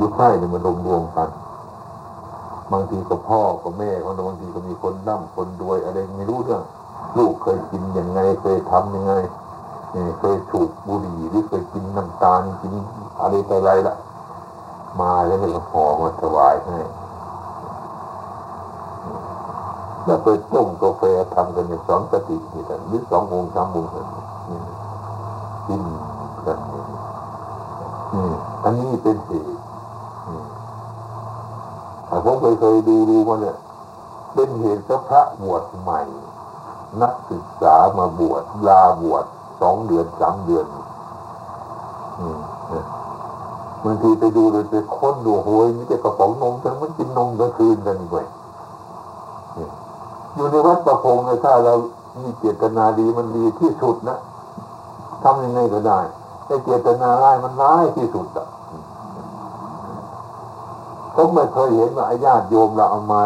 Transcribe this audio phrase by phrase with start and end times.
[0.00, 1.28] ยุคใช่เนี่ยมันรวมรวมกัน
[2.72, 6.62] บางทีกับพ่อกับแม่เขาบางทีก็มีคนนั่งคนรวยอะไรไม่รู้เรื่อง
[7.18, 9.14] ลูกเคยกินยังไง เคยทำยังไง
[10.20, 12.72] เคยสูบบุหรี่หรือเคยกินน้ำตาลกิน
[13.20, 13.94] อะไรต่ออะไรละ
[15.00, 16.78] มาแล้วก็ห่อมาถวายให้
[20.04, 21.02] แล้วไปต้มกาแฟ
[21.34, 24.06] ทำกันในสองกตินี่กันหรือสองวงสามวงกัน
[25.68, 25.82] กิน
[26.46, 26.58] กัน
[28.12, 28.26] นี่
[28.64, 29.63] อันนี้เป็นเหตุ
[32.24, 33.56] ผมเคยเคยดูดูมาเนี่ย
[34.34, 36.00] เป็นเหตุพระบวชใหม่
[37.02, 39.24] นักศึกษามาบวชลาบวช
[39.60, 40.66] สองเดือนสามเดือน
[43.84, 48.16] บางทีไปดูเลยไปค้นดูโหยมีแต่กระป๋องนมทั้งมันกินนมกลางคืนกันไป
[50.34, 51.74] อยู่ในวัดประพงเนี่ยถ้าเรา
[52.22, 54.18] มีเจตนาดีมันดีที่สุดนะ
[55.22, 56.00] ทำยังไงก็ได้
[56.46, 58.46] แต่เจตนาร้ายมันร้ายที่สุดอะ
[61.14, 63.22] ผมไม่เคยเห็นว่าญาติโยมเราเอามา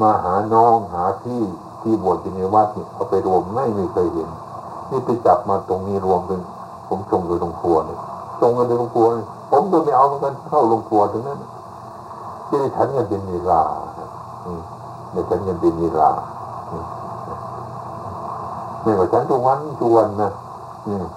[0.00, 1.42] มาหาน้องหาที่
[1.82, 4.28] ที่บวชในวัดเนี่ยเอาไปรวมไม่ไม่เคยเห็น
[4.90, 6.40] นี่ไปจับมาตรงนี้รวมเป็น
[6.88, 7.98] ผมส่งโดยตรงครัวเนี่ย
[8.40, 11.38] ส่งกันโดยตรงครัวนี่ผมก็ไม่เอาเหมือนกันเข้าลงครัวถึงนั้น
[12.48, 13.60] ที่ฉันกันเป็นเวลา
[15.12, 16.10] ในฉันกันเป็นเวลา
[18.82, 20.32] ไม่ว่าฉันทุกวันทุกวันนะ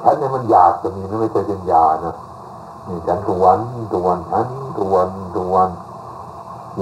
[0.03, 2.13] ฉันเนี่ยมันอยากจะมีนะไม่ใช่เป็นยานะ
[2.87, 3.59] นี่ฉันทุกวัน
[3.91, 4.45] ทุกวันฉัน
[4.77, 5.88] ทุกวันทุกวันยิน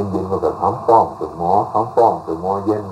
[0.10, 2.86] เยินมากับทำป้องตึกหมอทำป้องตึกหมอเย็น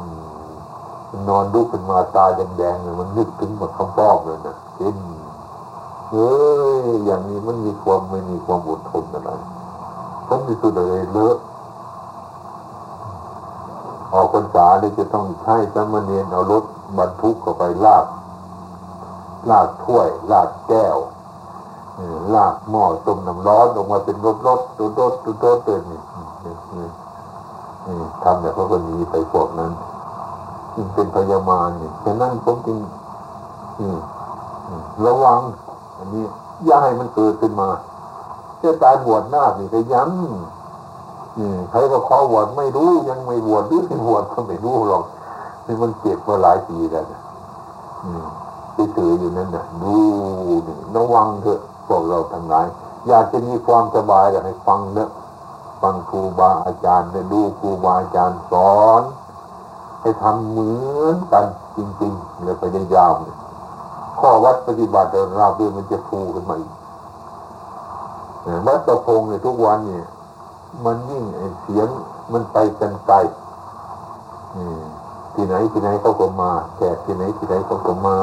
[1.27, 4.97] นอนดุขึ้นมาตาแดงๆเลยมันนึกถึงหมดคำป้องเลยนะกิน
[6.11, 6.33] เฮ้
[6.83, 9.31] ยอย่างนี้มันมีความไม่มีความอดทนอะไร
[10.27, 11.37] ผมที่สุดเลยเลอะ
[14.13, 16.63] ออกพรรษาเลยจะต้องใช้สมณีนเอารถ
[16.97, 18.05] บรรทุกเข้าไปลาก
[19.49, 20.97] ลากถ้วย ลากแก้ว
[22.33, 26.01] ลากหม้อต้มน้ำร้อนออกมาเป็นรถรถรถรถรถรถเต็มนี่
[28.25, 29.71] ทำแบบพระคนนี้ไปพวกนั้น
[30.75, 32.77] จึงเป็นพยามารนี่ยฉะนั้นผมจึง
[35.05, 35.39] ระวัง
[35.97, 36.23] อันนี้
[36.66, 37.69] อย่าให้มันเกิดขึ้นมา
[38.61, 40.11] จะตายบวชหน้านี่ก็ยัน
[41.72, 45.03] ใครก็ขอบวชไม่รู้ยังไม่บวชหรือไม่บวชก็ไม่รู้หรอก
[45.66, 47.05] นี่มันเจ็บมาหลายปีแล้ว
[48.73, 49.95] ไปถืออยู่นั่นน่ะดู
[50.67, 52.67] นี่ระวังเถอะพวกเราทั้งหลาย
[53.07, 55.09] อยากจะมีความสบายอยากให้ฟังเนอะ
[55.81, 59.02] ฟังครูบาอาจารย์ได้ดูครูบาอาจารย์สอน
[60.02, 61.46] ให้ทำเหมือนกัน
[61.78, 62.63] จริงๆแล้วไป
[62.96, 63.36] ยาวเนี่ย
[64.19, 66.72] ข้อวัดปฏิบัติเราเพื่องมันจะฟูขึ้นมาอีก
[68.68, 70.06] วัดประพงเนี่ยทุกวันเนี่ย
[70.86, 71.24] มันยิ่ง
[71.62, 71.88] เสียง
[72.34, 73.18] มันไปกันไกล
[75.34, 78.18] ที่ไหนที่ไหนเขาก็มาแขกที่ไหนที่ไหนเขาก็มา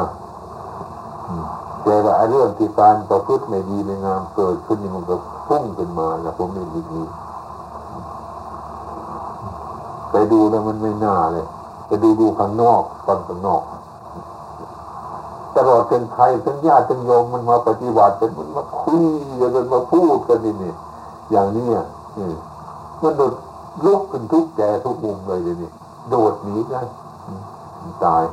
[1.83, 5.17] แต่ว่าเรื่องที่การประพฤติไม่ดีไม่งามเกิดขึ้นนี่มันก็
[5.49, 7.03] พุ่งขึ้นมาแล้วผมไม่ดี
[10.12, 11.47] ไปดูแล้วมันไม่น่าเลย
[11.87, 13.62] ไปดูดูข้างนอกตอนข้างนอก
[15.56, 19.05] ตลอดเป็นไทยทั้งญาติทั้งโยมมันมาปฏิบัติเป็นมันมาคุย
[19.41, 20.72] กันมาพูดกันนี่นี่
[21.31, 21.87] อย่างนี้อะ
[23.03, 23.33] มันโดด
[23.84, 25.71] ลุกขึ้นทุกแก่ทุกมุมเลยเลยนี่
[26.09, 26.81] โดดหนีได้
[28.05, 28.25] ตาย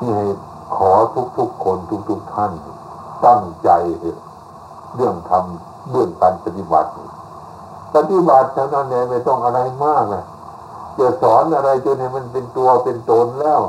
[0.00, 0.26] นี่ให้
[0.76, 0.92] ขอ
[1.38, 2.52] ทุกๆคนทุกๆท่าน
[3.24, 3.70] ตั้งใจ
[4.94, 6.90] เรื่องทำเรื่องการปฏิบัติ
[7.94, 10.24] ปฏิบัติเท่านั้นเองไม่ต้องอะไรมากเลย
[10.98, 13.60] จะสอนอะไรจนให้มันเป็นตัวเป็นตนแล้ว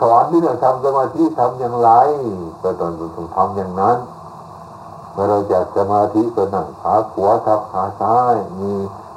[0.00, 1.90] สอนที่เราทำสมาธิทำอย่างไร
[2.62, 3.98] ก็ตอนต้องทำอย่างนั้น
[5.12, 8.72] เมื่อเราจากสมาธิก็นั่งขาขวาทับขาซ้ายมี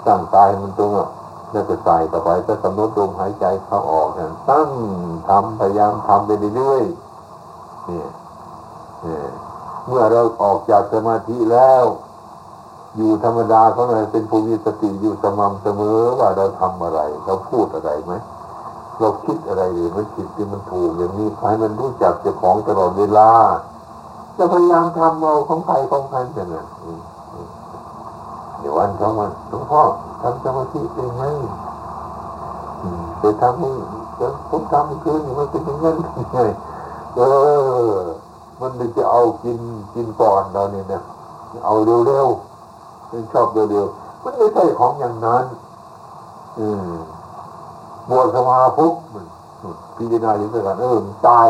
[0.06, 1.10] ตั้งกายมันตรงอะ
[1.52, 4.70] แล้วก็ใส่ต่อไปก็กำหนดลมหายใจเข้าออกนั่นตั้ง
[5.30, 8.08] ทำพยายามทำไปเรื่อยๆเนี่ย
[9.88, 11.84] เมื่อเราออกจากสมาธิแล้ว
[12.96, 18.14] อยู่ธรรมดาเขาเลยเป็นภูมิสติอยู่สม่ำเสมอว่าเราทำอะไร เราพูดอะไรไหม
[19.00, 23.30] เราคิดอะไรหรือมันผิดหรือมันถูกอย่างนี้ให้มันรู้จักเจ้าของตลอดเวลา
[24.38, 26.66] จะพยายามทำเอาของใครของใครเป็นอะ
[28.60, 29.82] เดี๋ยววันสองวันหลวงพ่อ
[30.22, 31.24] ทำสมาธิเป็นไง
[33.20, 33.70] ไปทำให้
[34.50, 35.96] ผมทำคืนมันเป็นอย่างนั้น
[36.34, 36.38] ไง
[37.16, 37.22] เอ
[37.90, 37.92] อ
[38.60, 39.60] มันจะเอากิน
[39.94, 41.02] กินก่อนเราเนี่ยนะ
[41.66, 41.74] เอา
[42.08, 42.53] เร็วๆ
[43.14, 45.46] มันชอบเร็วๆมันไม่ใช่ของอย่างนั้น
[46.60, 46.92] อืม
[48.10, 49.26] บวชสมาพุกมัน
[49.98, 51.48] พิจารณาอย่างนี้กันเออมันตาย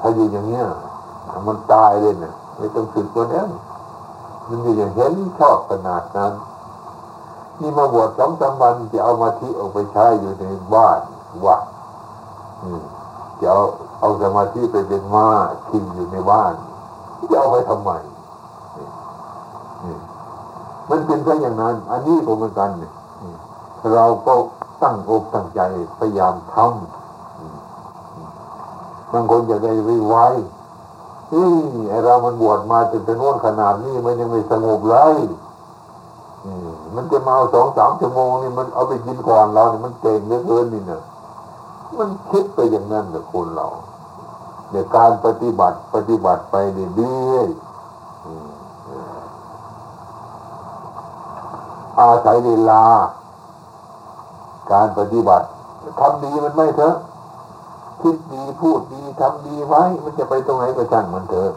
[0.00, 0.64] ถ้าอยู่อย่างเนี้ย
[1.46, 3.48] มันตายเลยเนี่ยไม่ต้องสึกตัวนั้น
[4.48, 6.32] มันอยู่อย่างเห็นชอบขนาดนั้น
[7.60, 10.44] นี่มาบวชสองสามวันจะเอามาที่ออกไปใช้อยู่ใน
[10.74, 11.00] บ้าน
[11.46, 11.62] วัด
[13.40, 13.62] จะเอา
[14.00, 15.28] เอาสมาธิไปเป็นม้า
[15.68, 16.54] ขี่อยู่ในบ้าน
[17.30, 17.90] จะเอาไปทำไม
[20.90, 22.92] มันเป็นแค่อย่างนั้น อันนี้ผมเหมือนกันเนี่ย
[23.92, 24.32] เราก็
[24.82, 25.60] ตั้งอกตั้งใจ
[25.98, 26.70] พยายามทำ
[29.12, 29.72] บางคนอยากได้
[30.08, 31.48] ไวๆนี่
[31.90, 35.16] ไอเรามันบวชมาจนเป็นโน่นขนาดนี้มันยังไม่สงบเลย
[36.94, 41.02] มันจะมาเอาสองสามชั่วโมงนี่มันเอาไปกินก่อนเราเนี่ยมันเก่งเหลือเกินนี่เนะ
[41.98, 43.66] มันคิดไปอย่างนั้นแต่คนเรา
[44.70, 46.56] เดี๋ยวการปฏิบัติปฏิบัติไป
[46.96, 47.67] เรื่อยๆ
[52.00, 52.84] อาศัยเวลา
[54.72, 55.46] การปฏิบัติ
[56.00, 56.96] ทำดีมันไม่เถอะ
[58.02, 61.50] คิดดีพูดดีทำดีไว้ มันจะไปตรงไหนก็ช่างมันเถอะ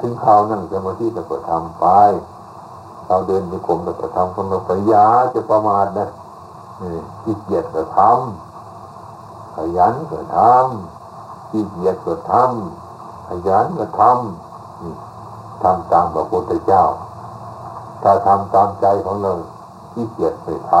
[0.00, 1.86] ถึงข่าวนั่งสมาธิแต่ก็ทำไป
[3.06, 6.08] เราเดินไปกรมแต่ก็ทำคนเราปยาจะประมาทนะ
[7.22, 16.84] ขี้เกียจก็ทำขยันก็ทำขี้เกียจก็ทำขยันก็ทำทำตามพระพุทธเจ้า
[18.02, 19.32] ถ้าทำตามใจของเรา
[19.92, 20.72] ขี้เกียจไม่ท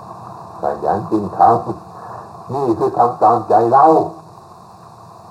[0.00, 3.86] ำขยันจริงทำนี่คือทำตามใจเรา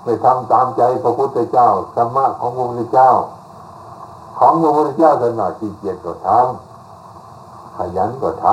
[0.04, 3.12] ไม่ทำตามใจพระพุทธเจ้าธรรมะของพระพุทธเจ้า
[4.38, 8.48] ของพระพุทธเจ้าขนาดขี้เกียจก็ทำขยันก็ท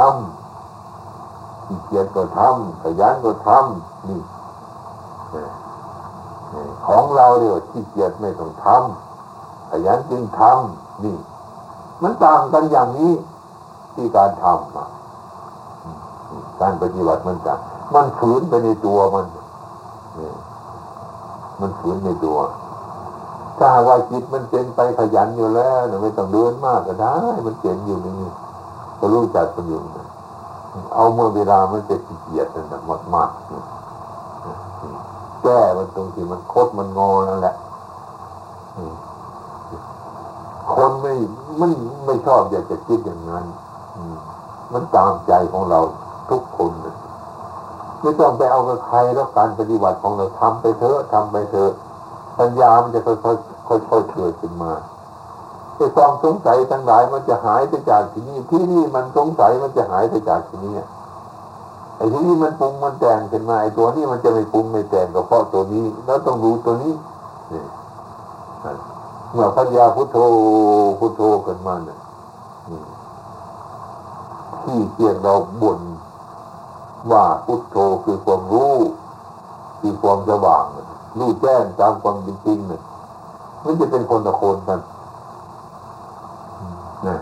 [0.81, 4.21] ำขี้เกียจก็ทำขยันก็ทำนี่
[6.87, 11.17] ของเราเดียวขี้เกียจไม่ต้องทำขยันจึงทำนี่
[12.03, 13.13] มันต่างกันอย่างนี้
[13.95, 14.75] ที่การทำ
[16.61, 17.55] การปฏิบัติมันจะ
[17.95, 19.27] มันฝืนไปในตัวมัน
[21.61, 22.39] มันฝืนในตัว
[23.59, 27.15] ถ้าว่าจิตมันเป็นไปขยันอยู่แล้วไม่ต้องเดินมากก็ได้
[27.47, 28.15] มันเจ๋งอยู่นี่
[28.99, 29.79] ก็รู้จักมันอยู่
[30.95, 32.81] เอาเมื่อเวลามันจะขี้เกียจนั่นแหละ
[33.15, 37.55] มากๆแก้มันตรงที่มันโคตรมันงอนั่นแหละ
[40.75, 41.13] คนไม่
[41.59, 41.71] ไมัน
[42.07, 43.45] ไม่ชอบอยากจะคิดอย่างนั้น
[44.73, 45.81] มันตามใจของเรา
[46.31, 46.73] ทุกคน
[48.03, 51.73] ไม่ต้องไปเอากับใครแล้วการปฏิบัติของเราทำไปเถอะทำไปเถอะ
[52.39, 54.73] ปัญญามันจะค่อยๆค่อยๆเกิดขึ้นมา
[55.77, 60.75] ไอ้ความสงสัยทั้งหลายมันจะหายไปจากที่นี่ที่นี่มันสงสัยมันจะหายไปจากที่นี่
[61.97, 66.95] ไอ้ที่นี่มันปรุงมันแต่งขึ้นมาไอ้ตัวนี้มันจะไม่ปรุงไม่แต่งก็เพราะตัวนี้ แล้วต้องรู้ตัวนี้
[69.33, 70.17] เมื่อพัญญาพุทโธ
[70.99, 71.99] พุทโธขึ้นมาเนี่ย
[74.65, 75.81] ที่เกียงเราบ่น
[77.11, 78.75] ว่าพุทโธคือความรู้
[79.81, 80.65] คือความสว่าง
[81.19, 82.83] รู้แจ้งตามความจริงเนี่ย
[83.65, 84.81] มันจะเป็นคนตะโคนกัน
[87.07, 87.17] นี่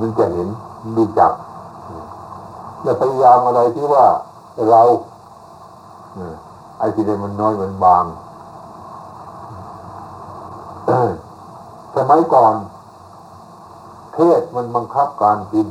[0.00, 0.48] มันจะเห็น
[0.96, 1.32] รู้จัก
[2.82, 4.04] แล้วพยายามอะไรที่ว่า
[4.70, 4.82] เรา
[6.78, 8.04] ไอ้ที่เดมันน้อยมันบาง
[11.96, 12.54] สมัยก่อน
[14.14, 15.66] เทศมันบังคับการกิน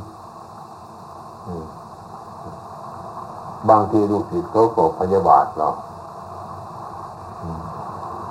[3.68, 5.68] บางทีลูกศิษย์เขาโกรธพยาบาทเรา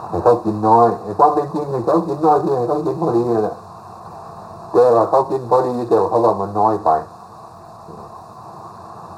[0.09, 3.57] ให้เขากินน้อยไอ้ความเป็นจริงให้เขากินน้อยที่ให้เขากินพอดีแหละ
[4.71, 6.89] แต่ว่าเขากินพอดีแต่เขาว่ามันน้อยไป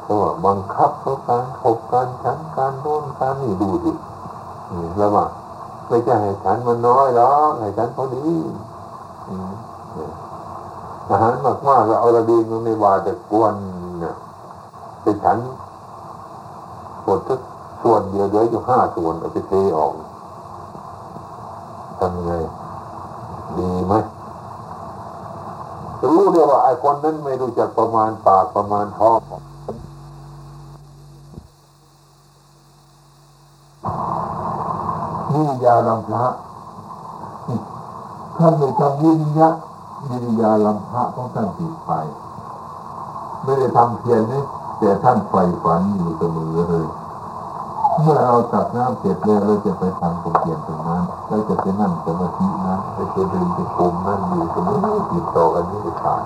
[0.04, 3.92] เขาว่าบังคับเขาการขบการฉันการโน่นการนี่ดูดิ
[4.98, 5.26] แล้วว่า
[5.88, 8.26] ไม่ใช่ให้ฉันมันน้อยหรอกให้ฉันพอดี
[11.10, 13.54] อาหารมากมากเราเอาระดีมันไม่ว่าจะกวน
[15.04, 15.38] ไปฉัน
[17.04, 17.40] หมดทุก
[17.82, 19.94] ส่วนเดียวเหลืออยู่ห้าส่วนเอาไปเทออก
[22.00, 22.32] ทำไง
[23.58, 23.94] ดีไหม
[26.02, 29.20] รู้เดียวว่าไอ้คนนั้นไม่รู้จักประมาณปากประมาณท้อง
[35.32, 36.26] นี่ยาลำพะ
[38.38, 39.50] ท่านไม่ทำวิญญา
[40.12, 41.92] วิญญาลำพระของท่านติดไป
[43.44, 44.44] ไม่ได้ทำเพียรนี่
[44.80, 46.88] แต่ท่านไฟฝันอยู่เสมอเลย
[48.00, 54.76] เมื่อเราตักน้ำเสร็จแล้วเราจะไปทำความเพียรตรงนั้นเราจะไปนั่งสมาธินั้นไปเจริญไปคุมนั่นอยู่เสมอ
[55.12, 56.24] ติดต่อกันนี่ไม่ขาด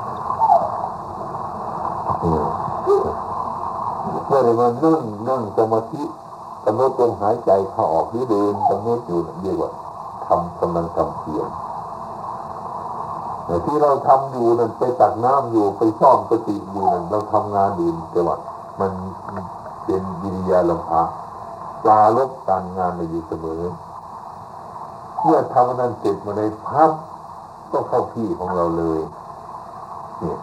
[4.27, 6.03] เมื่อเรานั่งนั่งสมาธิ
[6.65, 9.71] กำหนดลมหายใจเข้าออกหรือเดินกำหนดอยู่เรียกว่า
[10.25, 11.47] ทำกำลังทำเพียร
[13.65, 18.35] ที่เราทำอยู่นั่นไปตักน้ำอยู่ไปซ่อมสติอยู่นั่นเราทำงานอื่นแต่ว่า
[18.79, 18.91] มัน
[19.85, 21.01] เป็นวิริยาลมพา
[21.83, 23.63] ปลาลบการงานในอยู่เสมอ
[25.23, 26.91] เมื่อทำนั้นเสร็จมาในพับ
[27.71, 28.99] ก็เข้าที่ของเราเลย
[30.19, 30.37] เนี่ย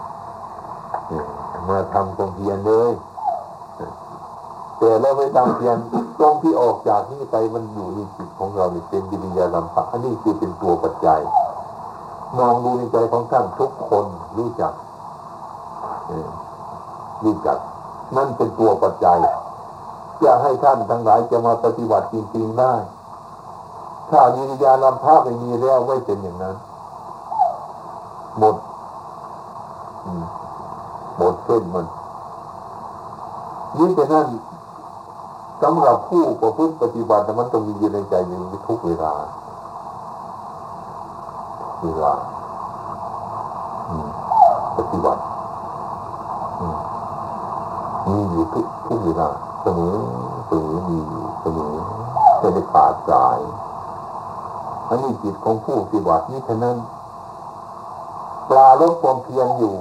[1.68, 2.92] มาทำตรงเพียนเลย
[4.78, 5.76] แต่เราไม่ทำเพียน
[6.18, 11.20] ตรงที่ออกจากนี้ไปมันอยู่ในจิตของเราเนี่เป็นวิริยาลมพาอันนี้คือเป็นตัวปัจจัย
[12.38, 14.06] มองดูในใจของท่านทุกคน
[14.38, 14.72] รู้จัก
[17.24, 17.58] รู้จัก
[18.16, 19.18] นั่นเป็นตัวปัจจัย
[20.22, 22.74] จะให้ท่านทั้งหลายจะมาปฏิบัติจริงๆได้
[24.10, 26.56] ถ้าวิริยาลำพระไม่มีแล้วไม่เป็นอย่างนั้น
[28.38, 28.56] หมด
[31.16, 31.86] หมดเส้นมัน
[33.78, 34.26] ยิ่งแต่นั้น
[35.62, 38.38] สำหรับผู้ประพฤติปฏิบัติมันต้องมีอยู่ในใจอยู่
[38.68, 39.14] ทุกเวลา
[41.84, 42.14] เวลา
[44.76, 45.22] ปฏิบัติ
[48.06, 49.28] มีอยู่ทุกทุกเวลา
[49.62, 49.96] เสมอ
[50.46, 51.74] เสมอมีอยู่เสมอ
[52.40, 53.38] จะได้ขาดสาย
[54.88, 56.76] อันนี้จิตของผู้ปฏิบัตินี่ฉะนั้น
[58.48, 59.74] ปลาลบความเพียรอยู่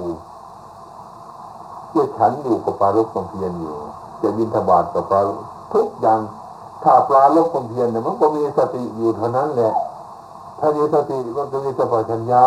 [1.90, 3.74] เมื่อฉันอยู่กับปลาลบความเพียรอยู่
[4.22, 5.20] จะบินทบาทกับปลา
[5.74, 6.20] ทุกอย่าง
[6.82, 9.72] ถ้าปลาลบความเพียรเนี่ยมันก็มีสติอยู่เท่านั้นแหละ
[10.64, 12.44] ถ้ามีสติมันจะมีสัพพัญญา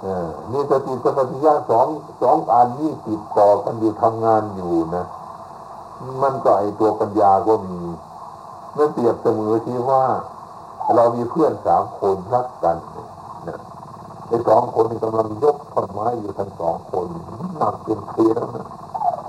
[0.00, 1.86] เออมีสติสัพพัญญาสอง
[2.22, 5.04] สองอันนี้ติดต่อกันอยู่ทำงานอยู่นะ
[6.22, 7.80] มันก็ไอตัวปัญญาก็มี
[8.72, 10.04] เมื่อเปรียบเสมอที่ว่า
[10.94, 12.76] เรามีเพื่อนสามคนรักกัน
[13.48, 13.58] นะ
[14.26, 17.06] ไอ้สองคนกำลังยกท่อนไม้อยู่ทั้งสองคน
[17.56, 18.66] หนักเป็นเทียนะ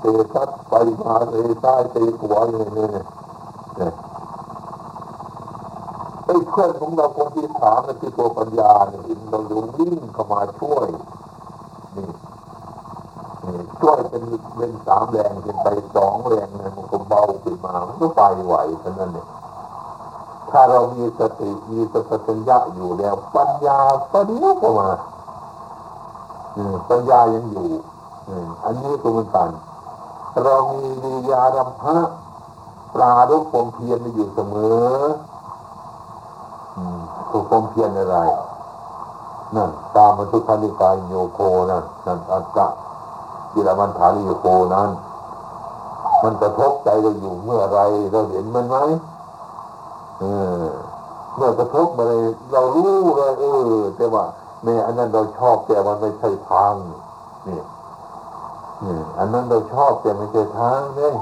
[0.00, 3.04] เตะซัดไปมาเตะใต้เตะหัวอย่างนี้เนี่
[3.90, 3.92] ย
[6.30, 10.88] ไอ้เพื่อนของเราคนที่สามนั่นคือตัวปัญญาเนี่ยเราโยวิ่งเข้ามาช่วย
[11.96, 12.08] นี่
[13.80, 14.22] ช่วยเป็น
[14.56, 19.26] เป็นสามแรงเป็นไปสองแรงเนี่ยมันก็เบาขึ้นมามันก็ไปไหวเท่านั้นเนี่ย
[20.50, 23.78] ถ้าเรามีสติมีสัพพัญญะอยู่แล้ว ปัญญา
[24.12, 24.90] ประเดี๋ยวก็มา
[26.90, 27.68] ปัญญายังอยู่
[28.64, 29.48] อันนี้ก็เหมือนกัน
[30.44, 31.98] เรามีวิยารำพะ
[32.94, 34.54] ปลาลุกความเพียรอยู่เสม
[34.92, 34.98] อ
[37.30, 38.16] ถูกความเพียรอะไร
[39.56, 42.66] นั่นตามมันทุกขานิกายโยโคนั่นนั่นอัตตะ
[43.52, 44.90] จิรมันฐานิโยโคนั้น
[46.22, 47.80] มันกระทบใจเราอยู่เมื่อไร
[48.12, 48.76] เราเห็นมันไหม
[50.18, 50.24] เอ
[50.64, 50.68] อ
[51.36, 52.22] เมื่อกระทบมาเลย
[52.52, 53.44] เรารู้เลยเอ
[53.80, 54.24] อ แต่ว่า
[54.64, 56.74] แม่อันนั้นเราชอบแต่มันไม่ใช่ทาง
[57.48, 57.60] นี่
[59.18, 61.14] อันนั้นเราชอบแต่ไม่ใช่ทางเนี่ย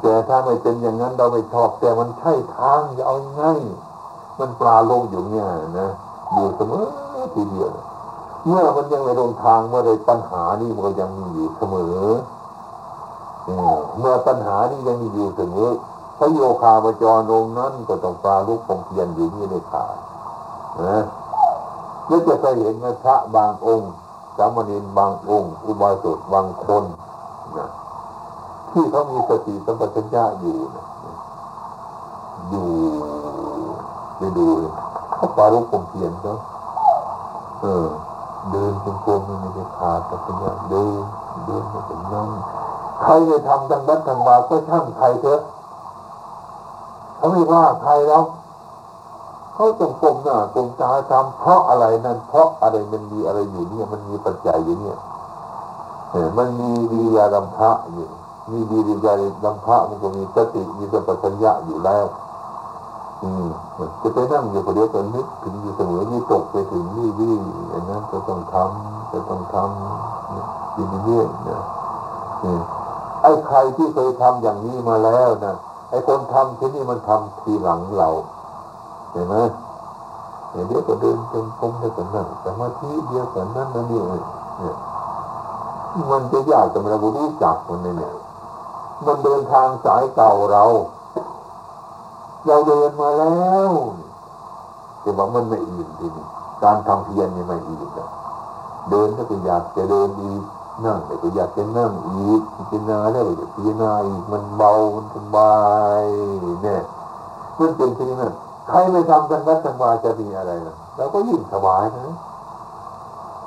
[0.00, 3.60] แต่ถ้าไม่เป็นอย่างนั้นเราไม่ชอบแต่มันใช่ทางจะเอาง่าย
[4.40, 5.46] มันปลาลงอยู่เนี่ย
[5.78, 5.88] นะ
[6.32, 6.84] อยู่เสมอ
[7.34, 7.72] ทีเดียว
[8.46, 12.06] เมื่อมันยังไม่ลงทางเมื่อไรปัญหานี่มันยังมีอยู่เสมอ
[13.98, 15.68] เมื่อปัญหานี่ยังมีอยู่เสมอ
[16.18, 19.96] พระโยคาปจรองนั้นก็ต้องปลาลุกคงเพียนอยู่นี่ในขาด
[20.82, 20.98] นะ
[22.08, 23.92] นี่จะเคยเห็นพระบางองค์
[24.36, 26.84] สามเณรบางองค์ อุบาสกบางคน
[27.56, 27.66] นะ
[28.70, 30.84] ที่เขามีสติสัมปชัญญะอยู่นะ
[32.50, 32.68] อยู่
[34.20, 34.46] ไปดู
[35.14, 36.32] เขาปารุกมเพียนเขา
[37.60, 37.86] เออ
[38.50, 41.02] เดินจงกรมไม่ได้ขาดสัญญางเดิน
[41.46, 42.28] เดินไม่เป็นนั่ง
[43.02, 45.40] ใครจะทำทางนั้นทางบาก็ช่างใครเถอะ
[47.16, 48.24] เขาไม่ว่าใครแล้ว
[49.54, 54.96] เขาต้องกลมหน้ากลมตาทำเพราะอะไรนั่นเพราะอะไรมันมีอะไรอยู่เนี่ย มันมีปัจจัยอยู่เนี่ย
[56.10, 58.06] เออมันมีวิยาลัมพะอยู่
[58.50, 59.12] มีวิริยา
[59.44, 62.06] ลัมพะมันก็มีสติมีสัมปชัญญะอยู่แล้ว
[63.20, 67.36] จะไปนั่งอยู่คนเดียวก็นึกถึงอยู่เสมอนี่ตกไปถึงนี่วี่
[67.72, 71.60] อันนั้นจะต้องทำจะต้องทำอยู่เรื่อยๆนะ
[73.22, 75.54] ไอ้ใครที่เคยทำอย่างนี้มาแล้วนะ
[75.90, 78.10] ไอ้คนทำที่นี่มันทำทีหลังเรา
[79.12, 79.34] เห็นไหม
[80.50, 84.20] เดี๋ยวก็เดินจงกรมเดียวกันนั่นสมาธิเดียวกันนั่นนั่นนี่เนี่
[84.72, 84.74] ย
[86.10, 88.12] มันจะยากแต่เรารู้จักมันเนี่ย
[89.06, 90.64] มันเดินทางสายเก่าเรา
[92.46, 93.72] เราเดินมาแล้ว
[95.00, 96.26] แต่ว่ามันไม่อิ่มทีนี้
[96.62, 97.82] การทำเพียรนี่ไม่อิ่ม
[98.90, 100.42] เดินก็อยากจะเดินอีก
[100.84, 105.58] นั่งก็อยากจะนั่งอีกพิจารณาแล้วก็พิจารณาอีกมันเบามันสบา
[106.00, 106.02] ย
[106.62, 106.82] เนี่ย
[107.58, 108.32] มันเป็นที่นั้น
[108.68, 112.16] ใครไม่ทำกันวัดจังวาจะมีอะไรนะเราก็ยิ่งสบายนะ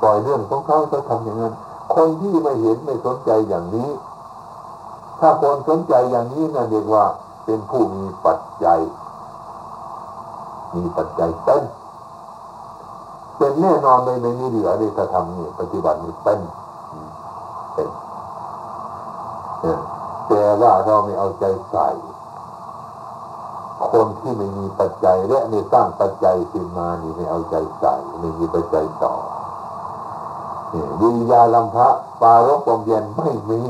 [0.02, 1.54] ปล่อยเรื่องของเขาเขาทำอย่างนั้น
[1.96, 3.90] คนที่ไม่เห็นไม่สนใจอย่างนี้
[5.20, 7.06] ถ้าคนสนใจอย่างนี้นะเรียกว่า
[7.46, 8.80] เป็นผู้มีปัจจัย
[10.76, 11.64] มีปัจจัยเป็น
[13.38, 16.40] เป็นแน่นอนเลยในนี้เหลือในถ้าทำนี่ปฏิบัตินี่เป็น
[17.74, 17.90] เป็น
[20.28, 21.88] แต่ว่าเราไม่เอาใจใส่
[23.92, 29.14] คนที่ไม่มีปัจจัยและในสร้างปัจจัยขึ้นมานี่ไม่เอาใจใส่ไม่มีปัจจัยต่อ
[31.02, 31.90] วิญญาลำพะ
[32.22, 33.62] ปารกความเย็นไม่มี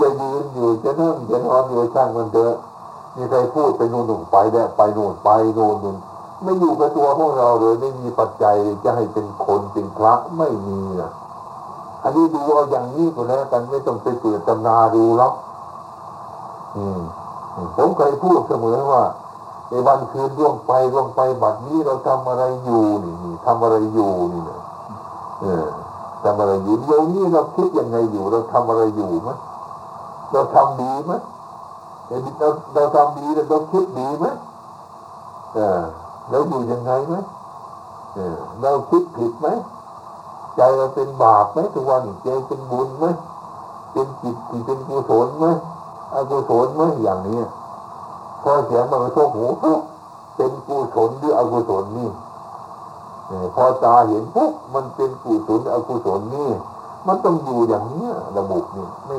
[0.00, 2.54] จะยืนอยู่จะนั่งจะนอนอยู่ช่างมันเถอะ
[3.16, 5.28] มีใครพูดไปนู่นหนุ่มไปแด้ไปนู่นไป
[5.58, 5.96] นู่นนู่น
[6.42, 11.10] ไม่อยู่กับตัวพวกเราเลยไม่มีปัจจัยจะให้เป็นคนเป็นพระไม่มีนะ
[12.02, 15.32] อันนี้ดูเอาอย่างนี้ก็แล้วกันไม่ต้องไปเปิดตำนาดูหรอก
[16.76, 17.00] อืม
[17.76, 19.02] ผมเคยพูดเสมอว่า
[19.68, 24.60] ในวันคืนล่วงไปล่วงไปบัดนี้เราทำอะไรอยู่นี่นี่ทำอะไรอยู่นี่เนี่ย
[25.40, 25.66] เออ
[26.24, 29.30] ทำอะไรอยู่เดี๋ยวนี้เราคิดยังไงอยู่ เราทำอะไรอยู่ไหม
[30.32, 31.20] เราทำดีมั้ย
[32.06, 34.26] ไหมเราเราทำดีเราคิดดีไหม
[35.54, 35.82] เออ
[36.30, 37.14] เราอยู่ยังไงไหม
[38.14, 39.48] เออเราคิดผิดไหม
[40.56, 43.06] ใจเราเป็นบาปไหมทุกวันใจเป็นบุญไหม
[43.92, 45.46] เป็นจิตที่เป็นกุศลไหม
[46.14, 47.40] อกุศลไหมอย่างนี้
[48.42, 49.46] พอเสียงมันกระทบหู
[50.36, 52.10] เป็นกุศลหรืออกุศลนี่
[53.54, 56.50] พอตาเห็นปุ๊บมันเป็นกุศลอกุศลนี่
[57.06, 59.16] มันต้องอยู่อย่างนี้ระบบนี่ไม่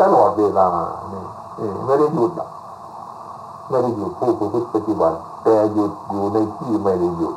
[0.00, 0.68] ตลอดเวลา
[1.12, 1.24] นี่
[1.84, 2.30] ไม่ได้หยุด
[3.68, 7.34] ไม่ได้หยุดผู้ประพฤติปฏิบัติ แต่หยุดอยู่ในที่ไม่ได้หยุด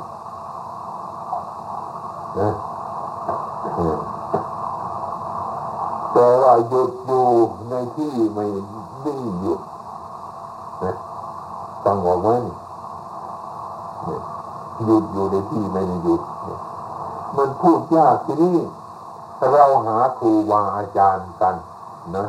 [2.39, 2.49] นะ
[6.13, 7.27] แต่ว่าหยุดอยู่
[7.69, 8.45] ในที่ไม่
[9.03, 9.59] ได้หยุด
[10.83, 10.95] นะ
[11.83, 12.29] ฟังออกไหม
[14.85, 16.21] หยุดอยู่ในที่ไม่ได้หยุด
[17.37, 18.57] มันพูดยากทีนี้
[19.51, 21.55] เราหาครูวาอาจารย์กัน
[22.17, 22.25] นะ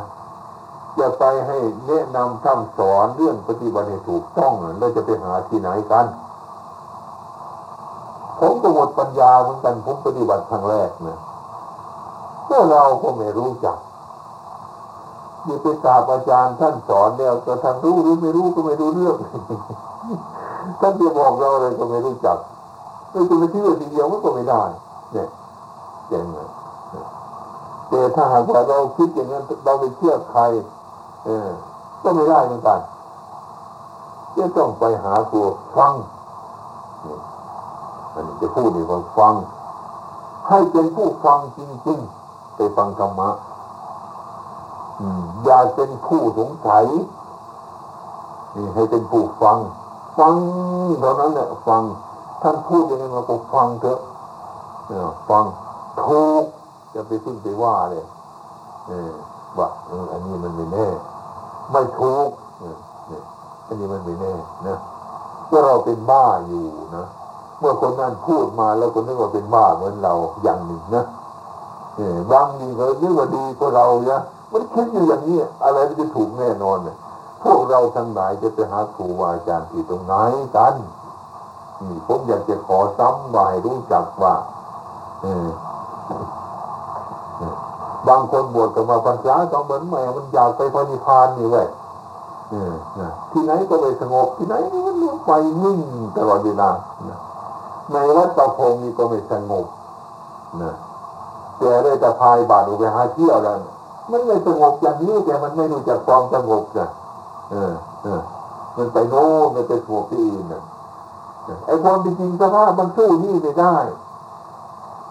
[0.99, 1.57] จะไปให้
[1.87, 6.05] แนะนำคำสอนเรื่องปฏิบัติให้ถูกต้องเราจะไปหาที่ไหนกัน
[8.39, 11.17] ผมก็หมดปัญญาเหมือนกันผมปฏิบัติครั้งแรกนะ
[12.49, 13.77] ก็เราก็ไม่รู้จัก
[15.43, 19.17] อยู่ไปกราบอาจารย์ท่านสอนแล้วจะทางรู้หรือไม่รู้ก็ไม่รู้เรื่อง
[20.81, 22.37] ท่านจะบอกเราอะไรก็ไม่รู้จัก
[23.11, 24.61] ไม่จะไปเชื่อทีเดียวมันก็ไม่ได้
[25.13, 25.27] เนี่ย
[26.07, 26.49] เจ๋งเลย
[27.89, 30.41] แต่ถ้าหากว่าเราคิดอย่างนั้นเราไปเชื่อใคร
[31.25, 31.49] เออ
[32.01, 32.79] ก็ไม่ได้เหมือนกัน
[34.37, 35.93] จะต้องไปหาตัวฟัง
[38.13, 39.33] อันนี้จะพูดในคนฟัง
[40.47, 43.29] ให้เป็นผู้ฟังจริงๆ ไปฟังธรรมะ
[45.43, 46.85] อย่าเป็นผู้สงสัย
[48.55, 49.57] นี่ให้เป็นผู้ฟัง
[50.17, 50.35] ฟัง
[50.99, 51.83] เท่านั้นแหละฟัง
[52.41, 53.99] ท่านพูดยังไงมาก็ฟังเถอะ
[55.29, 55.43] ฟัง
[56.03, 56.43] ถูก
[56.93, 58.05] จะไปพึ่งไปว่าเลย
[58.87, 59.11] เออ
[59.57, 59.67] ว่า
[60.11, 60.87] อันนี้มันไม่แน่
[61.71, 62.29] ไม่ถูก
[63.65, 64.33] อันนี้มันไม่แน่
[64.67, 64.77] นะ
[65.51, 67.05] ว่าเราเป็นบ้าอยู่นะ
[67.59, 71.05] เมื่อคนนั้นพูดมาแล้วคนนึกว่าเป็นบ้าเหมือนเราอย่างหนึ่งนะ
[72.31, 74.19] บางทีเขาเรียกว่าดีกว่าเราเนี่ย
[74.51, 76.95] มันคิดอยู่อย่างนี้อะไรมันจะถูกแน่นอนเนี่ย
[77.43, 80.13] พวกเราทั้งหลายจะไปหาครูวาอาจารย์ที่ตรงไหน
[80.55, 80.75] กัน
[81.81, 84.33] นี่ผมอยากจะขอซ้ำว่าให้รู้จักว่า
[85.23, 85.25] อ
[88.11, 91.67] บางคนบวชกันมาพรรษาก็เหมือนแม่มันอยากไปพระนิพพานนี่เว้ย
[93.31, 95.79] ที่ไหนก็ไปสงบ ที่ไหนมันไปนิ่ง
[96.17, 96.69] ตลอดเวลา
[97.91, 99.65] ในวัดตะพงนี่ก็ไม่สงบ
[100.61, 100.73] นะ
[101.57, 103.55] แต่ได้แต่พายบาดออกไปหาเที่ยวแล้ว
[104.11, 106.87] มันไม่สงบอย่างนี้แต่มันไม่รู้จักความสงบนะ
[107.51, 108.21] เออเออ
[108.77, 110.63] มันไปโน้มมันไปถูกที่อื่นนะ
[111.65, 113.75] ไอ้ความจริงสภาพมันสู้นี่ไม่ได้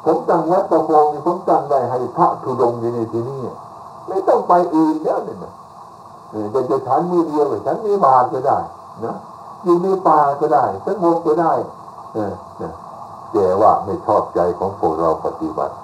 [0.04, 3.40] ผมตั้งวัดตะฟองผมตั้งได้ให้พระธุดงอยู่ในที่นี้
[4.08, 5.38] ไม่ต้องไปอื่นแล้วเนี่ย
[6.54, 8.58] จะจะฉันมือเดียวหรือฉันมีบาทก็ได้
[9.04, 9.16] นะ
[9.64, 11.52] อยู่ในป่าก็ได้สงบก็ได้
[12.14, 12.34] เออ
[13.32, 15.74] แต่ว่าไม่ชอบใจของพวกเราปฏิบัติ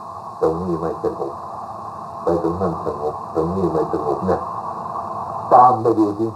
[0.40, 1.33] ตรงนี้ไม่สงบ
[2.22, 4.40] ไปตรงนั้นสงบตรงนี้ไม่สงบเนี่ย
[5.55, 6.31] ตามไปดูที่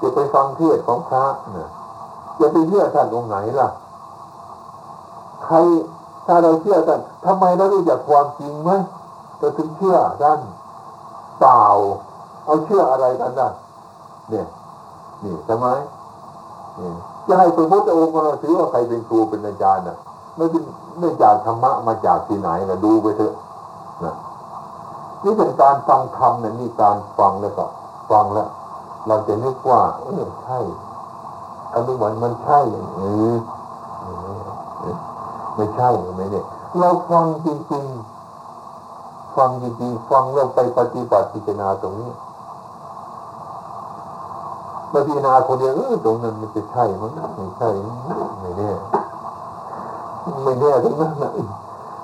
[0.00, 1.68] จะไปฟังเทศของพระเนี่ย
[2.40, 3.68] จะไปเชื่อท่านตรงไหนล่ะ
[5.44, 5.56] ใคร
[6.26, 8.70] ถ้าเราเชื่อท่านทำไมเรารู้จักความจริงไหม
[9.38, 10.40] เราถึงเชื่อท่าน
[11.40, 11.64] เปล่า
[12.44, 13.50] เอาเชื่ออะไรกันนะ
[14.30, 14.46] เนี่ย
[15.22, 15.66] นี่ทำไม
[16.78, 16.90] นี่
[17.26, 19.96] จะให้สมมติองค์เราถือว่าใครเป็นครูเป็นอาจารย์น่ะ
[20.36, 20.62] ไม่เป็น
[20.98, 23.34] ไม่จากธรรมะมาจากที่ไหนนะดูไปเถอะ
[24.04, 24.14] นะ
[25.24, 27.64] นี่เป็นการฟังธรรมเนี่ยนี่การฟังแล้วก็
[28.10, 28.48] ฟังแล้ว
[29.06, 30.58] เราจะนึกว่าเออใช่
[31.72, 32.58] อันนี้มันมันใช่
[32.96, 33.00] เอ
[33.32, 33.34] อ
[35.56, 36.44] ไม่ใช่ใช่ไหมเนี่ย
[36.78, 42.10] เราฟังจริงๆ ฟังจริงๆ ฟังเราไปปฏิบัติพิจารณาตรงนี้
[44.92, 47.68] มาพิจารณาคนเดียวเออตรงนั้นมันจะใช่มั้งไม่ใช่
[48.40, 48.70] ไม่แน่
[50.44, 51.12] ไม่แน่ทั้งนั้น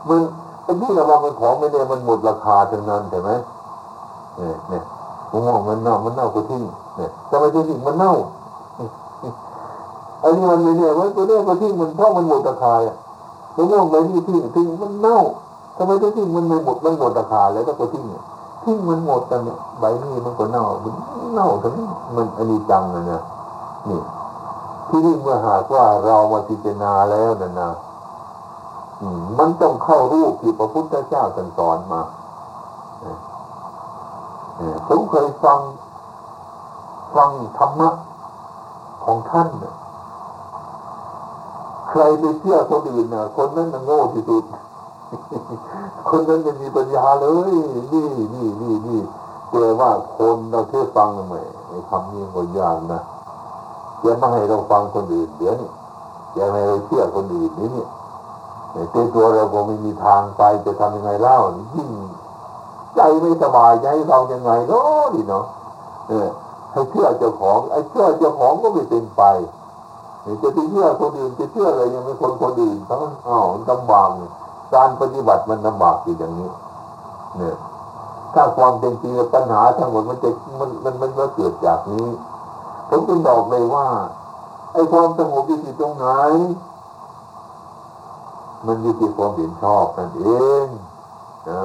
[0.08, 0.20] มัน
[0.64, 3.30] ไอ้ที่เราว่ามันของไม่แน่มันหมดราคาทั้งนั้นใช่ไหม
[4.36, 4.82] เนี่ยเนี่ย
[5.30, 6.62] ผมมองมันเน่ามันเน่าก็ทิ้ง
[6.96, 8.12] เนี่ยทำไมทิ้งมันเน่า
[10.22, 12.96] อันนี้มันไม่แน่ไว้ตัวนี้ก็ทิ้งมันเพราะมันหมดราคาอะ
[13.56, 15.18] มะม่วงใบนี้ทิ้งทิ้งมันเน่า
[15.76, 18.22] ทำไมต้องทิ้งมันไม่หมดมันหมดราคาแล้วก็ทิ้งเนี่ย
[18.64, 20.94] ทิ้งมันหมดแต่เนี่ยใบนี้มันก็เน่ามัน
[21.34, 21.74] เน่าทั้ง
[22.16, 23.20] มันอันนี้จังเลยนะ
[23.88, 24.00] นี่
[24.88, 27.70] ที่นี่เมื่อหากว่าเรามาพิจารณาแล้วนั่นนะ
[29.38, 31.24] มันต้องเข้ารูปที่พระพุทธเจ้า
[31.58, 32.00] สอนมา
[34.86, 35.58] ผมเคยฟัง
[37.14, 37.90] ฟังธรรมะ
[39.04, 39.74] ของท่านเนี่ย
[41.92, 44.44] ใครไปเชื่อคนอื่นน่ะ คนนั้นน่ะโง่ที่สุด
[46.08, 49.00] คนนั้นยังมีปัญญาเลย นี่นี่นี่นี่
[49.50, 51.34] แปลว่าคนเราเชื่อฟังไหม
[51.68, 53.00] ไอ้คำนี้ก็ยากนะ
[54.02, 55.70] อย่าไม่ให้เราฟังคนอื่นเดี๋ยวนี้
[56.34, 57.86] อย่าให้เราเชื่อคนอื่นนี่นี่
[58.72, 58.82] แต่
[59.14, 61.36] ตัวเราก็ไม่มีทางไปจะทำยังไงเล่า
[61.74, 61.88] ยิ่ง
[62.94, 65.44] ใจไม่สบายใจเรายังไงเนาะดิเนาะ
[66.08, 66.28] เออ
[66.72, 69.22] ให้เชื่อเจ้าของไอ้เชื่อเจ้าของก็ไม่เป็นไป
[70.24, 74.08] จะไปเชื่อคนอื่นจะเชื่ออะไรยังไม่คนคนอื่นทั้งอ้าวลำบาก
[74.74, 76.50] การปฏิบัติมันลำบากอยู่อย่างนี้
[77.36, 77.56] เนี่ย
[78.34, 80.30] ถ้าความเป็นจริงปัญหาทั้งหมดมันจะ
[80.60, 82.06] มันมันมันเกิดจากนี้
[82.88, 83.86] ผมจึงบอกเลยว่า
[84.72, 86.06] ไอ้ความสงบอยู่ที่ตรงไหน
[88.66, 90.24] มันอยู่ที่ความเห็นชอบนั่นเอ
[90.64, 90.66] ง
[91.50, 91.64] นะ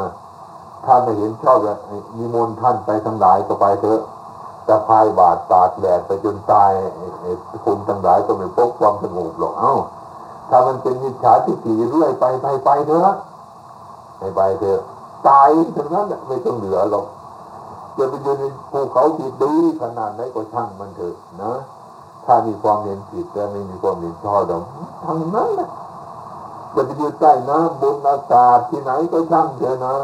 [0.85, 1.77] ถ้าไม่เห็นชอบแล้ว
[2.15, 4.01] มีมนท่านไปทั้งหลายก็ไปเถอะ
[4.67, 6.71] จะพายบาดตากแดดไปจนตาย
[7.65, 9.73] คุณทั้งหลายก็ไม่พบความสงบหรอกเอ้า
[10.49, 13.15] ถ้ามันเป็นมิจฉาทิฏฐิเรื่อยไปไปไปเถอะ
[14.17, 14.79] ไปไปเถอะ
[15.27, 17.05] ตายถึงนั้นไม่ต้องเหลือหรอก
[17.97, 21.53] จะไปอยู่ในภูเขาที่ดีขนาดไหนก็ช่างมันเถอะนะ
[22.25, 24.63] ถ้ามีความเห็นผิดแต่ไม่มีความเห็นชอบดอก
[25.03, 25.69] ทางนั้นแหละ
[26.73, 29.97] จะไปอยู่ใต้น้ำบนอากาศที่ไหนก็ช่างเถอะนะ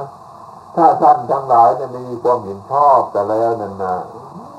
[0.76, 3.96] ถ้าท่านทั้งหลายเนี่ยไม่มีความเห็นชอบแต่แล้วนั่นนะ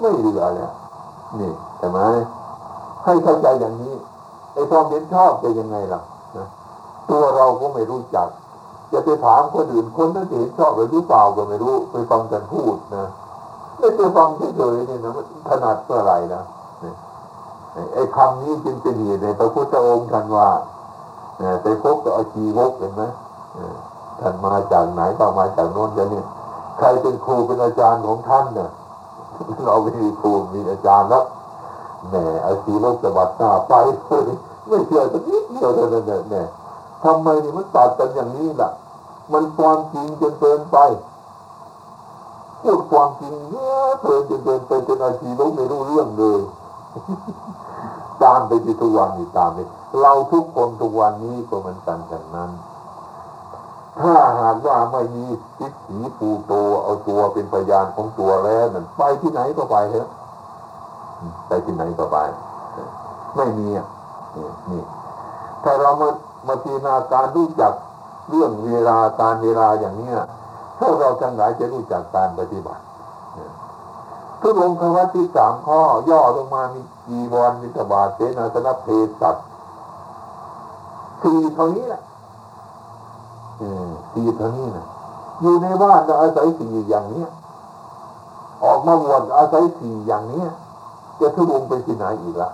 [0.00, 0.72] ไม่เหลือแล้ว
[1.40, 2.00] นี่ใช่ไหม
[3.04, 3.94] ให้เข้าใจอย่างนี้
[4.54, 6.00] ไอ้ความเห็นชอบจะยังไงล่ะ
[6.37, 6.46] นะ
[7.11, 8.28] ตัวเราก็ไม่รู้จัก
[8.92, 13.04] จะไปถามคนอื่นคนนั้นเห็นชอบหรือเปล่าก็ไม่รู้ไปฟังกันพูดนะ
[13.78, 16.42] ไม่ไปฟังเฉยๆนี่นะมันถนัดเมื่อไรนะ
[17.94, 20.48] ไอ้คำนี้จึงเป็นเหตุในพระพุทธองค์ท่านว่า
[21.62, 23.02] ไปพบกับอาชีวกเห็นไหม
[24.20, 26.22] ท่านมาจากไหนก็มาจากโน้นจะนี่
[26.78, 28.70] ใครเป็นครูเป็นอาจารย์ของท่านเนี่ย
[29.66, 31.24] เราไม่มีครูมีอาจารย์แล้ว
[32.08, 32.14] แหม
[32.46, 33.72] อาชีวกสวัสดิ์หน้าไป
[34.68, 36.46] ไม่เชื่อสักนิดเดียวเท่านั้นเนี่ย
[37.02, 38.70] ทำไมนี่มันตัดกันอย่างนี้ล่ะ
[39.32, 40.76] มันความจริงจนเกินไป
[42.62, 46.40] พูดความจริงเยอะเกินจนเกินไปจนอาชีวกไม่รู้เรื่องเลย
[48.22, 49.58] ตามไปที่ทุกวันนี้ตามไป
[50.00, 52.50] เราทุกคนทุกวันนี้ก็เหมือนกันอย่างนั้น
[54.00, 55.24] ถ้าหากว่าไม่มี
[55.59, 56.52] สิทธิปูโต
[56.83, 60.09] เอาตัวเป็นพยานของตัวแล้วนั่นไปที่ไหนก็ไปเถอะ
[61.46, 62.18] ไปที่ไหนก็ไป
[63.37, 63.87] ไม่มีอะ
[64.70, 64.83] นี่
[65.64, 66.09] ถ้าเรามา
[66.46, 67.72] มาพิจารณาการรู้จัก
[68.28, 70.18] เรื่องเวลาการเวลาอย่างเนี้ย
[70.78, 72.83] พวกเราทั้งหลายจะรู้จักการปฏิบัติ
[74.40, 78.88] ทุกองค์คำว่าที่สามข้อย่อลงมามีกีวรมิตบาเสนาสนะเพ
[79.20, 79.37] ศัต
[81.22, 82.02] สี่เท่านี้แหละ
[84.12, 84.86] สี่เท่านี้นะ
[85.40, 87.24] อยู่ในบ้านอาศัยสี่อย่างนี้
[88.64, 90.44] ออกมาวนอาศัยสี่อย่างนี้
[91.20, 92.50] จะทุรงไปที่ไหนอีกละ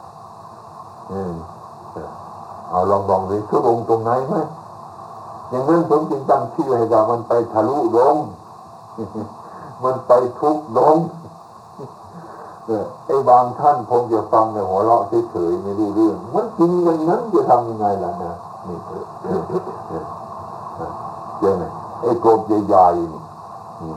[1.12, 1.34] อืม
[2.70, 4.34] เอาลองลองดูทุรงตรงไหนไหม
[5.50, 8.16] อย่างนั้นผมจึงตั้งชื่อให้ว่ามันไปทะลุลง
[9.84, 10.98] มันไปทุกลง
[13.06, 18.32] ไอ้บางท่านคงจะฟังในหัวเราะเฉยๆไม่รู้เรื่องมันจริงอย่างนั้นจะทำยังไงล่ะนะ
[18.66, 19.42] นี่เยัง
[22.00, 23.94] ไอ้กบใหญ่ๆนี่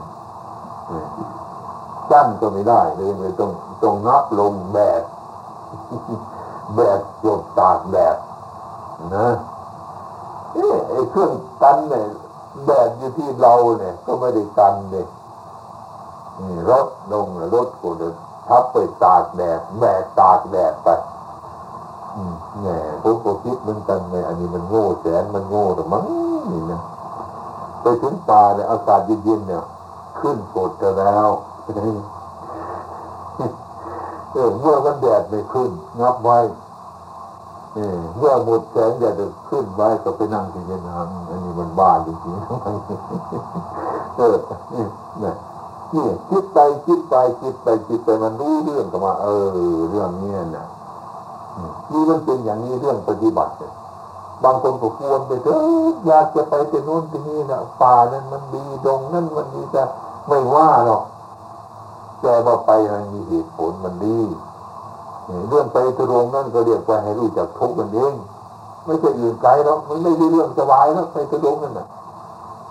[2.09, 3.51] สั้นก็ไม่ได้เลยเลยต้อง
[3.83, 5.03] ต้องนับลงแบบ
[6.75, 8.15] แบบจบตากแบบ
[9.15, 9.27] นะ
[10.53, 12.05] เอ้ไอ้เครื่องกันเนี่ย
[12.65, 15.05] แบบอยู่ที่เราเนี่ย ก็ไม่ได้กันเลย
[16.39, 18.13] นี่รถลงรถกูเดิน
[18.47, 20.87] ทับไปตากแดดแบกตากแดดไป
[22.61, 22.67] แหม
[23.03, 26.03] พวกก็คิดเหมือนกันไงอันนี้มันโง่แสนมันโง่แต่มั้ง
[26.51, 26.81] นี่นะ
[27.83, 29.63] ไปถึงป่าเนี่ยอากาศเย็นๆเนี่ย
[30.19, 31.29] ขึ้นกดกันแล้ว
[34.33, 36.39] เออเมื่อมันแดดไม่ขึ้นงับไว้
[38.17, 39.13] เมื่อหมดแสงแดด
[39.49, 44.35] ขึ้นไว้ก็ไปนั่งที่เย็นน้ำอันนี้มันบ้าจริงๆเออ
[44.71, 45.35] เนี่ย
[45.93, 49.45] นี่คิดไปคิดไปคิดไปคิดไปมันรู้เรื่องก็มา เออ
[49.89, 50.65] เรื่องนี้เนี่ย
[51.91, 53.73] นี่มันเป็นอย่างนี้เรื่องปฏิบัติเนี่ย
[54.43, 59.83] บางคนก็ควรไปเถอะอยากจะไปที่โน้นที่นี่นะป่านั้นมันดีตรงนั้นมันดีแต่
[60.27, 61.03] ไม่ว่าหรอก
[62.21, 64.19] แต่ว่าไปมันมีเหตุผลมันดี
[65.49, 68.13] เรื่องไปตรงนั้นก็เรียกว่าให้รู้จักทุกข์มันเอง
[68.85, 71.87] ไม่ใช่อื่นไกลหรอกมันไม่ใช่เรื่องสบายแล้วไปตรงนั้นน่ะ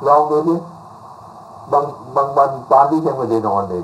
[0.07, 0.55] ลองดูดิ
[1.73, 1.85] บาง
[2.17, 3.83] บางวันตอนที่ยังไม่ได้นอนเลย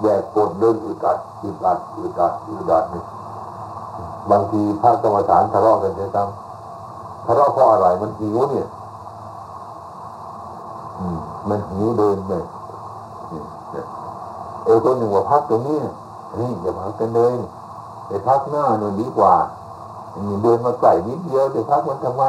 [0.00, 3.02] แดดปวดเดินอึดอัดอึดอัดอึดอัดอึดอัดนี่
[4.30, 6.28] บางทีพระกรรมฐานทะเลาะกันจะตั้ง
[7.24, 8.66] ทะเลาะเพราะอะไรมันหิวเนี่ย
[11.48, 12.32] มันหิวเดินไป
[14.64, 15.78] เออคนหนึ่งว่าพักตรงนี้
[16.38, 17.34] นี่อย่าพักกันเลย
[18.06, 19.34] ไปพักหน้าหน่อยดีกว่า
[20.26, 22.22] นี่เดินมาใส่นิดเดียวจะพักมันทำไม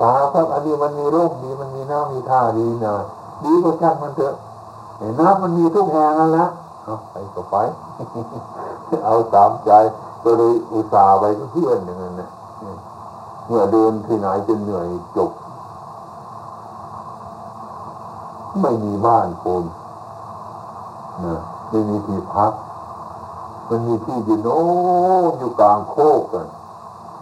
[0.00, 2.94] ตาพักอันนี้มันมีร่มดีมันมีน้ำมีท่าดีนะ
[3.44, 4.34] ดีก็ช่างมันเถอะ
[5.20, 6.46] น้ำมันมีทุกแห่งนั่นแหละ
[6.84, 7.56] เอาไปก็ไป
[9.04, 9.70] เอาตามใจ
[10.24, 12.28] ก็เลยอุตส่าห์ไปเพื่อนอย่างนั้นนะ
[13.46, 15.30] เมื่อเดินที่ไหนจนเหนื่อยจบ
[18.60, 19.64] ไม่มีบ้านคน
[21.24, 22.52] นะไม่มีที่พัก
[23.68, 24.66] มันมีที่ดินโอ้
[25.38, 26.46] อยู่กลางโคกกัน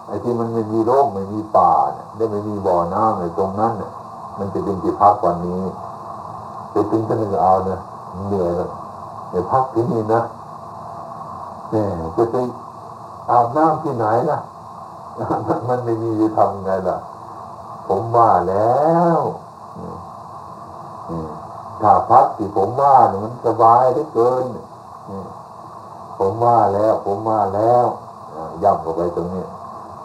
[0.06, 3.92] ไอ้ที่มันไม่มีร่มไม่มีป่าเนี่ยได้ไม่มีบ่อน้ำในตรงนั้นเนี่ย
[4.38, 5.62] มันจะเป็นที่พักวันนี้
[6.70, 7.80] ไปถึงจะนึกเอาเนะ
[8.28, 8.70] เหนื่อยแล้ว
[9.30, 10.20] เดี๋ยวพักที่นี่นะ
[11.70, 12.36] เนี่ยจะไป
[13.30, 14.38] อาบน้ำที่ไหนล่ะ
[15.68, 16.98] มันไม่มีจะทำไงล่ะ
[17.88, 18.80] ผมว่าแล้
[19.18, 19.20] ว
[21.80, 24.44] ถ้าพักที่ผมว่าเนี่ยมันสบายได้เกิน
[26.18, 27.86] ผมว่าแล้ว ผมว่าแล้ว
[28.62, 29.44] ย่ำเข้าไปตรงนี้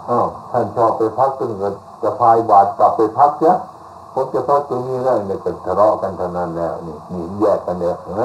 [0.09, 1.69] อ้าวท่านชอบไปพักตึงก็
[2.03, 3.55] จะพายบาดกลับไปพักเสีย
[4.13, 8.23] ผมจะพักตรงนี้แล้วเนี่ยก็ทะเลาะกันเท่านั้นแล้วนี่นี่แยกกันเนี่ยเห็นไหม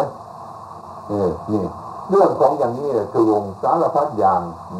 [1.08, 1.62] เออนี่
[2.10, 4.78] เรื่องของอย่างนี้เนี่ยทุรงสารพัดอย่างอื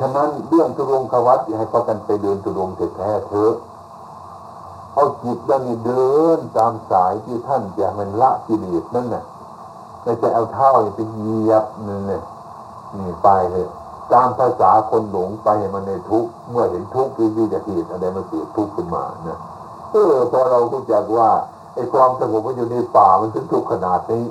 [0.00, 3.54] ฉะนั้นเรื่องทุรงขวัตอยากให้พากันไปเดินทุรงเถิดแท้เถอะ
[4.94, 9.24] เอาจิตดังนี้เดินตามสายที่ท่านจะมันละกิเลสนั่นน่ะ
[10.02, 12.22] ไม่ใช่เอาเท้าไปเหยียบนั่นเลย
[12.98, 13.66] นี่ไปเลย
[14.12, 19.38] ตามภาษาคนหลงไปมันในทุกเมื่อเห็นทุกข์วิจะเหตุอะไรมาเกิดทุกข์ขึ้นมานะ
[19.92, 21.30] เออพอเรารู้จักว่า
[21.74, 24.24] ไอ้ความสงบมันอยู่ในป่ามันถึงทุกข์ขนาดนี้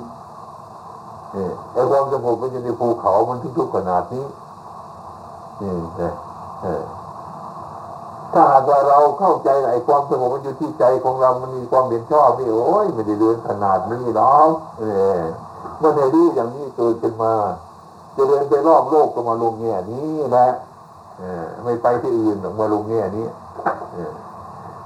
[1.36, 4.24] นี่ไอ้ความสงบมันอยู่ในภูเขามันถึงทุกข์ขนาดนี้
[5.60, 6.12] นี่นะ
[8.32, 14.84] ถ้าหากว่าเราเข้าใจไอ้ความสงบมันอยู่ที่ใจของเรา มันมีความเห็นชอบนี่โอ้ยไม่ได้เดินขนาดนี้หรอกเอ
[15.18, 15.22] อ
[15.78, 17.34] เมื่อในรู้อย่างนี้เกิดขึ้นมา
[18.16, 20.48] จะเดินไปรอบโลกก็มาลงแง่นี้แหละ
[21.64, 23.26] ไม่ไปที่อื่นมาลงแง่นี้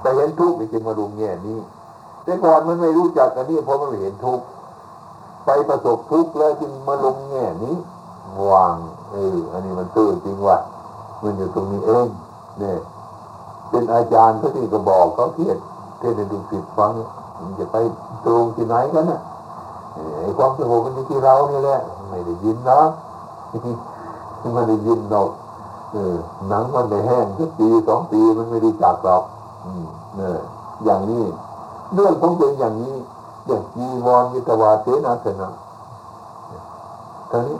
[0.01, 1.59] แต่เห็นทุกข์จึงมาลงแง่นี้
[2.23, 4.45] แต่ก่อนมันไม่รู้จักอันนี้เพราะมันไม่เห็นทุกข์
[5.45, 7.75] ไปประสบทุกข์แล้วจึงมาลงแง่นี้
[8.51, 8.75] วาง
[9.11, 10.57] เอออันนี้มันตื่นจริงว่ะ
[11.23, 12.07] มันอยู่ตรงนี้เอง
[12.59, 12.77] เนี่ย
[13.69, 15.57] เป็นอาจารย์เขาที่ก็บอกเขาเทียด
[15.99, 16.91] เทศในดูสิฟัง
[17.39, 17.75] มันจะไป
[18.25, 19.19] ตรงที่ไหนกันนะ
[20.21, 22.79] ไอ้ความสงบมันอยู่ที่เรานี่แหละไม่ได้ยินนะ
[24.55, 25.29] มันได้ยินดอก
[25.91, 26.15] เออ
[26.47, 29.23] หนังมันได้แห้งสักปีสองปีมันไม่ได้จักหรอก
[29.65, 29.85] อืม
[30.17, 30.39] เนี่ย
[30.83, 31.23] อย่างนี้
[31.93, 32.95] เรื่องของเป็นอย่างนี้
[33.47, 35.49] อย่างจีวรยิตวาเสนาสนะ
[37.31, 37.57] ท่านี้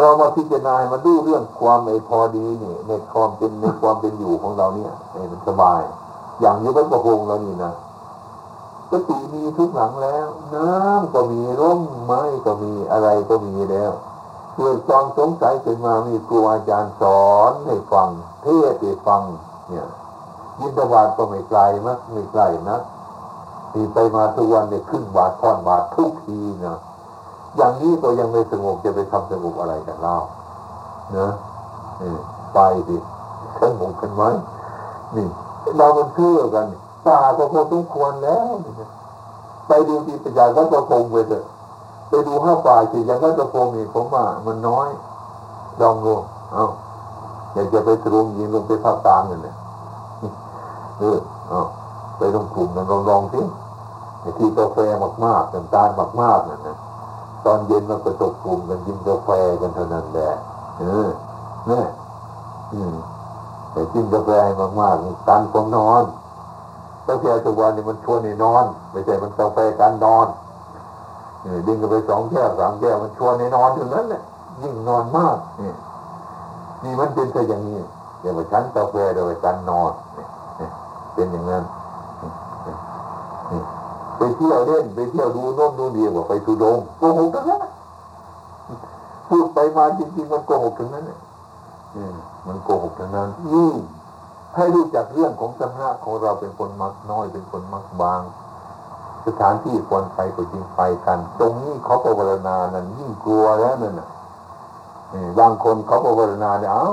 [0.00, 4.92] เรามาพิจารณามาดูเรื่องความไอพอดีนี่ในความเป็นในความเป็นอยู่ของเราเนี่ย
[5.32, 5.82] มันสบาย
[6.40, 7.72] อย่างยุบประพงเรานี่นะ
[8.90, 13.92] กติมีทุกหลังแล้ว น้ำก็มีร่มไม้ก็มีอะไรก็มีแล้ว
[14.54, 18.08] เกิดความสงสัยขึ้นมามีครูอาจารย์สอนให้ฟัง
[18.42, 19.22] เทศให้ฟัง
[19.68, 19.86] เนี่ย
[20.58, 22.78] ยินตบาทก็ไม่ไกลนักไม่ไกลนะ
[23.74, 26.76] มีไปมาทุกวันเนี่ยขึ้นบาทท่อนบาททุกทีนะ
[27.56, 30.16] อย่างนี้ก็ยังไม่สงบจะไปทำสงบอะไรกันเล่า
[31.12, 31.32] เนอะ
[32.54, 32.96] ไปดิ
[33.60, 34.30] สงบกันไว้
[35.16, 35.26] นี่
[35.76, 36.66] เรามันเชื่อกัน
[37.06, 38.50] ตาก็พอสมควรแล้ว
[39.68, 41.44] ไปดูที่ปัญญาก็จะคงไปเถอะ
[42.08, 44.88] ไปดูห้าฝ่ายสิย่างนั้นจะโฟมีผมว่ามันน้อย
[45.80, 46.14] ลองดู
[46.52, 46.66] เอา
[47.54, 49.54] อยากจะไปตรงยิงลงไปภาคกลางเนีย
[51.00, 51.62] เออเอา
[52.18, 53.40] ไปลงกลุ่มนั้นลองลองสิ
[54.38, 54.78] ที่กาแฟ
[55.24, 55.88] มากๆน้ำตาล
[56.20, 56.76] มากๆนั่นนะ
[57.46, 59.28] ตอนเย็นมันไปตกกลุ่มกันกินกาแฟ
[59.60, 60.30] กันเท่านั้นแหละ
[60.78, 61.08] เออ
[61.66, 61.86] เนี่ย
[62.72, 62.94] อืม
[63.72, 64.30] แต่กินกาแฟ
[64.80, 66.02] มากๆตันผมนอน
[67.08, 70.26] กาแฟทุกวันนี่มันชวนให้นอน ไม่ใช่มันกาแฟการนอน
[71.66, 74.22] ดิ้งกันไปสองแก้วสามแก้วมันชวนในนอนถึงนั้นแหละ
[74.62, 75.72] ยิ่งนอนมากนี่
[76.84, 77.80] นี่มันเป็นไปอย่างนี้
[78.22, 79.92] อย่าไปชั้นกาแฟโดยการนอน
[81.14, 81.62] เป็นอย่างนั้น
[84.18, 87.60] ไปเที่ยวเล่นไปเที่ยวดูโน่นดูนี่ว่าไปทุดงโกหกทั้งนั้น
[89.28, 91.20] พูดไปมาจริงๆมันโกหกทั้งนั้นเนี่ย
[92.46, 93.72] มันโกหกทั้งนั้นนี่
[94.56, 98.20] ให้รู้จักเรื่องของสำนักของเราเป็นคนมักน้อยเป็นคนมักบาง
[99.26, 104.08] สถานที่ควรไปก็จริงไปกัน ตรงนี้เขาภาวนานั่นยิ่งกลัวแล้วนั่นน่ะ
[105.38, 106.90] บางคนเขาภาวนาเนี่ยเอ้า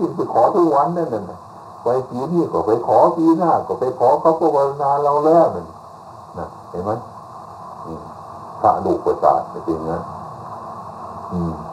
[0.00, 1.38] ยิ่งไปขอทุกวันนั่นน่ะ
[1.82, 5.66] ไปปีนี้ก็ไปขอปีหน้าก็ไปขอเขาภาวนาเราแล้วนั่น
[6.38, 6.90] นะเห็นไหม
[8.60, 10.00] พระลูกประสาทจริงนะ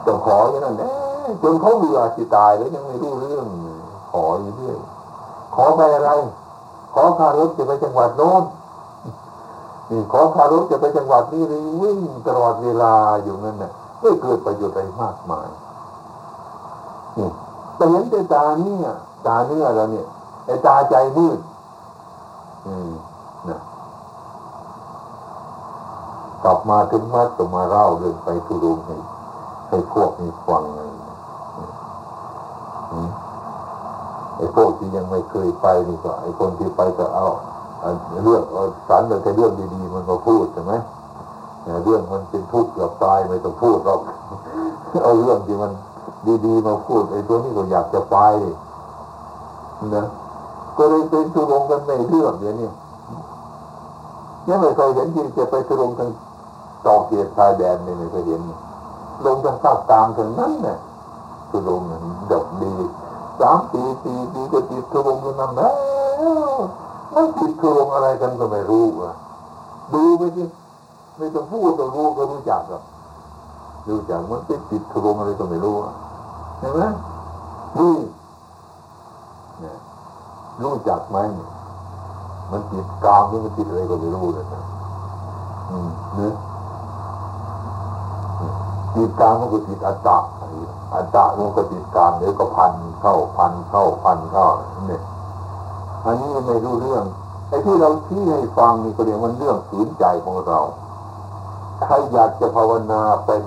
[0.05, 0.87] ต้องขออย่างนั้นแน่
[1.41, 3.45] จนเขาเบื่อจิตายแล้วยังไม่รู้เรื่อง
[4.11, 4.77] ขออยู่เรื่อย
[5.55, 6.11] ขอไปอะไร
[6.93, 8.43] ขอคารถจะไปจังหวัดโน้น
[9.89, 13.71] นี่ขอคารถจะไปจังหวัดนี้เลยวิ่งตลอดเวลาอยู่นั่นน่ะ
[14.01, 15.47] ไม่เกิดประโยชน์อะไรมากมาย
[17.17, 17.29] นี่
[17.75, 18.89] แต่เห็นแต่ตาเนี่ย
[19.27, 20.05] ตาเนื้อแล้วเนี่ย
[20.45, 21.39] ไอ้ตาใจมืด
[22.65, 22.91] อืม
[23.49, 23.59] นะ
[26.43, 28.95] กลับมาถึงวัดก็มาเล่าเรื่องไปทุรุงให้
[29.69, 30.89] ให้พวกนี้ฟังเลย
[34.37, 37.27] ไอ้พวกที่ยังไม่เคยไปนี่ก็ไอ้คนที่ไปก็เอา
[38.23, 38.43] เรื่อง
[38.87, 40.73] สารแต่เรื่องดีๆมันมาพูดใช่ไหม
[41.83, 43.99] เรื่องมันเป็นทุกข์กับตายไม่ต้องพูดหรอก
[45.03, 45.71] เอาเรื่องที่มัน
[46.45, 48.17] ดีๆมาพูดไอ้ตัวนี้ก็อยากจะไป
[49.95, 50.05] นะ
[50.77, 52.69] ก็เลยเป็นทุรงกันในเรื่องเดี๋ยวนี้
[54.47, 56.07] ยังไม่เคยเห็นที่จะไปทุรงทา
[56.85, 58.41] ต่อเกียรชายแดนไม่เคยเห็น
[59.25, 60.77] ลงทางภาคกลางถึงนั้นเนี่ย
[61.49, 61.81] ทุรง
[62.31, 62.73] ดอกดี
[63.39, 65.71] สามปีสี่ปีก็ติดทุรงกันนั่นแล้
[66.51, 66.55] ว
[67.13, 69.13] มันติดทุรงอะไรกันก็ไม่รู้อะ
[69.93, 70.43] ดูไปสิ
[71.17, 72.81] ไม่ต้องพูดก็รู้ก็รู้จักกับ
[73.89, 75.93] รู้จักมันติดติดทุรงอะไรก็ไม่รู้อะ
[76.59, 76.81] เห็นไหม
[77.77, 77.95] นี่
[79.59, 79.77] เนี่ย
[80.63, 81.17] รู้จักไหม
[82.51, 84.61] มันติดกามหรือมันติดอะไรก็ไม่รู้เลยนะ
[85.69, 86.33] อืมเนี่ย
[88.95, 90.17] ติดกามมันก็ติดอัตตา
[90.93, 94.47] อัตตามันก็ติดกามเดี๋ยวก็พันเข้าพันเข้าพันเข้า
[94.87, 95.01] เนี่ย
[96.05, 97.03] อันนี้ไม่รู้เรื่อง
[97.49, 100.59] ไอ้ที่เราชี้ให้ฟังนี่ก็เรียกมันเรื่องฝืนใจของเรา
[101.85, 103.43] ใครอยากจะภาวนาเป็น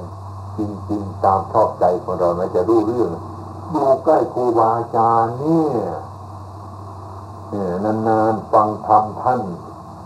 [0.58, 3.10] จริงๆตามชอบใจของเรานะจะรู้เรื่อง
[3.70, 5.72] อยู่ใกล้ครูบาอาจารย์เนี่ย
[7.50, 7.70] เนี่ย
[8.08, 9.40] นานๆฟังธรรมท่าน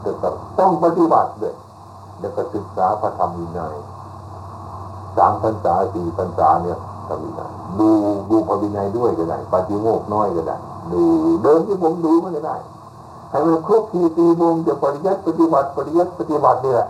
[0.05, 0.11] จะ
[0.59, 1.55] ต้องปฏิบัติด้วย
[2.21, 3.75] แล้วก็ศึกษาพระธรรมวินัย
[5.21, 6.79] สามพรรษาสี่พรรษาเนี่ย
[7.09, 7.89] ธรรมวินัยดู
[8.31, 10.57] ดูพระวินัยด้วยก็ได้ปฏิโมกน้อยก็ได้
[10.93, 11.03] ดู
[11.43, 12.57] เดินที่ผมดูมันก็ได้
[13.31, 16.89] ให้มันครบทีตีวงจะปริยัติปฏิบัติปริยัติปฏิบัตินี่แหละ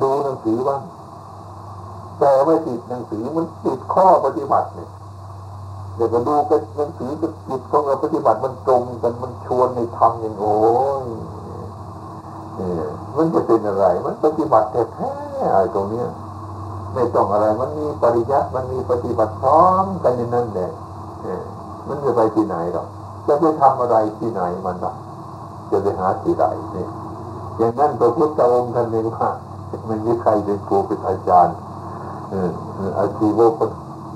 [0.00, 0.80] ดูหนังสือบ้าง
[2.18, 4.88] แต่ไม่ติดหนังสือมันติดข้อปฏิบัติเนี่ย
[5.96, 10.54] เดี๋ยวก็ดูกันหนังสือกับจิตของเราปฏิบัติมันตรงกันมันชวนให้ทำอย่างโอ้
[11.02, 11.04] ย
[13.16, 16.08] มันจะเป็นอะไร มันปฏิบัติแท้ๆอะไรตรงเนี้ย
[16.94, 20.70] ไม่ต้องอะไร มันมีปริยัติมันมีปฏิบัติพร้อมกันในนั้นแหละ
[21.88, 22.86] มันจะไปที่ไหนหรอก
[23.26, 24.96] จะไปทำอะไรที่ไหนมันหรอก
[25.70, 26.88] จะไปหาที่ไหนเนี่ย
[27.58, 29.30] อย่างนั้นพระพุทธองค์ท่านเองว่า
[29.86, 31.56] ไม่มีใครเป็นครูเป็นอาจารย์
[32.98, 33.48] อาชีวะ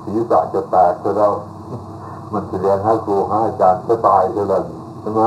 [0.03, 1.33] ศีรษะจะแตกก็แล้ว
[2.33, 4.63] มันแสดงให้ครูให้อาจารย์จะตายก็แล้ว
[5.01, 5.21] ใช่ไหม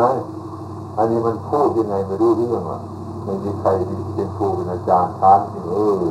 [0.97, 2.81] อันนี้มันพูดยังไงไม่รู้เรื่องอะ
[3.25, 3.69] ไม่มีใคร
[4.15, 6.03] เป็นครูเป็นอาจารย์ทานเออ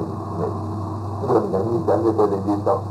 [1.26, 2.82] เรื่องอย่างนี้ฉันไม่เคยได้ยินหรอก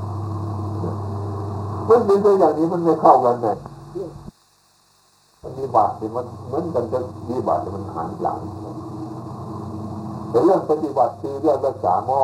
[1.89, 3.57] มันเป็นตัวอย่างนี้มันไม่เข้ากันเลย
[5.45, 8.39] ปฏิบัติมันเหมือนกันกับปฏิบัติมันหันหลัง
[10.31, 12.23] แต่เรื่องปฏิบัติคือเรื่องรักษาหม้อ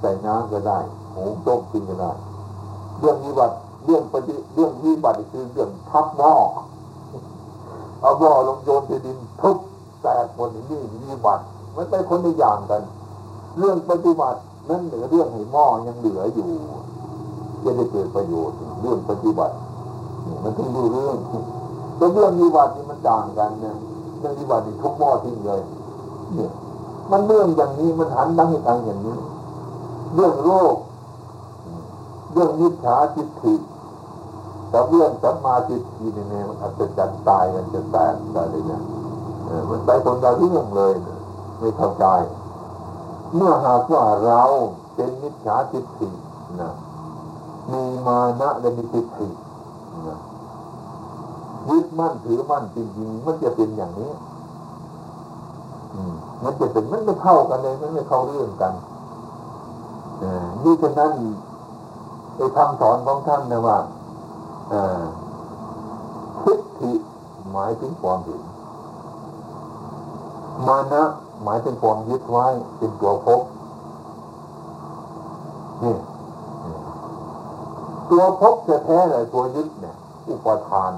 [0.00, 0.78] ใส่น้ำก็ได้
[1.14, 2.12] หูต้มกินก็ได้
[2.98, 6.34] เรื่องวิบัติเรื่องปฏิเรื่องวิบัติคือเรื่องทับหม้อ
[8.00, 9.56] เอาหม้อลงโยนที่ดินทุบ
[10.04, 11.44] แตกหมดนี่วิบัติ
[11.76, 12.82] มันเป็นคนในอย่างกัน
[13.58, 16.50] เรื่องปฏิบัตินั่นเหลือเรื่องให้หม้อยังเหลืออยู่
[17.64, 19.54] จะได้เกิดประโยชน์เรื่องปฏิบัติ
[20.42, 21.16] มันถึงดูเรื่อง
[21.96, 23.76] แต่เรื่องวิบัตินี่มันต่างกันเนี่ย
[24.18, 25.60] เรื่องวิบัตินี่ทุกหม้อทิ้งเลย
[26.34, 26.50] เนี่ย
[27.10, 29.16] มันเรื่องอย่างนี้มันหันดังให้ตังอย่างนี้
[30.14, 30.76] เรื่องโรค
[32.32, 33.54] เรื่องยิจฉาจิตถิ
[34.70, 38.80] แต่เรื่องสัมมาจิตทีเนี่ยมันอาจจะจันตายมันจะแตกอะไรเนี่ย
[39.70, 40.94] มันไปคนเราที่ยังเลย
[41.58, 42.06] ไม่เข้าใจ
[43.34, 44.42] เมื่อหากว่าเรา
[44.94, 46.08] เป็นมิจฉาจิตถิ
[46.60, 46.72] นะ
[47.72, 49.28] มีมานะและมีจิตถิ
[50.08, 50.18] นะ
[51.68, 54.12] ยึดมั่นถือมั่นจริงๆมันจะเป็นอย่างนี้
[56.44, 58.72] มันจะเป็นมันไม่เข้ากันเลย มันไม่เข้าเรื่องกัน
[60.62, 61.12] นี่ฉะนั้น
[62.36, 63.78] ไอ้คำสอนของท่านนะว่า
[66.42, 66.92] ทิฏฐิ
[67.52, 68.42] หมายถึงความเห็น
[70.68, 71.04] มานะ
[71.42, 72.46] หมายถึงความยึดไว้
[72.78, 73.40] เป็นตัวพบ
[75.82, 75.96] นี่
[78.10, 79.94] ตัวพบจะแท้เลยตัวยึดเนี่ย
[80.28, 80.92] อุปทาน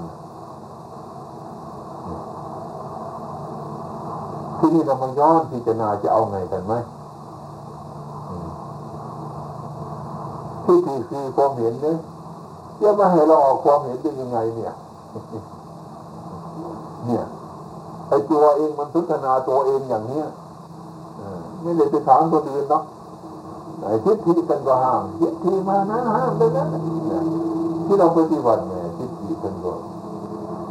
[4.57, 6.73] ที่นี่เรามาย้อนพิจารณาจะเอาไงกันไหม
[10.63, 11.97] ที่ที่คือความเห็นเนี่ย
[12.81, 14.73] จะมาให้เราออกความเห็นได้ยังไงเนี่ย
[18.31, 20.27] ตัวเองมันพัฒนาตัวเองอย่างเนี้ย
[21.61, 22.83] ไม่ได้ไปถามคนอื่นเนาะ
[24.03, 26.63] ทิฏฐิกันก็ห้ามทิฏฐิมานะห้ามไปนะ
[27.85, 29.73] ที่เราปฏิบัติเนี่ยทิฏฐิกันก็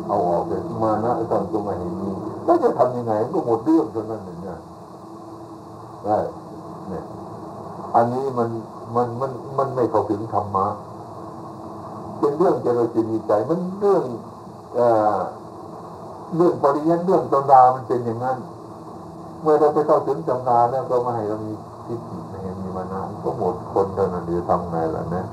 [0.09, 4.59] เอาออกไปมานะตอนตัวมาเห็นนี้แล้วจะทำยังไงก็หมดเรื่องเท่านั้นเองเนี่ย
[6.05, 6.19] ได้
[6.89, 7.05] เนี่ย
[7.95, 8.49] อันนี้มัน
[8.95, 10.67] มันมันมันไม่เข้าถึงธรรมะ
[12.19, 14.03] เป็นเรื่องเจริญจิตใจมันเรื่อง
[14.75, 15.17] เอ่อ
[16.35, 18.39] เรื่องปริยัติเรื่องตำรามันเป็นอย่างนั้น
[19.43, 21.53] เมื่อเราไปเข้าถึงตำราแล้วก็มาให้เรามี
[21.87, 25.25] ทิฏฐิไม่ให้มีมานะก็หมดคนเท่านั้นเดี๋ยวทำไงล่ะนะ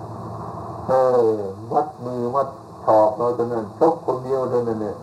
[0.88, 0.92] เอ
[1.26, 1.30] อ
[1.74, 2.48] วัดมือวัด
[2.86, 4.96] ถอกเราเท่านั้นชกคนเดียวเท่านั้นเนี่ย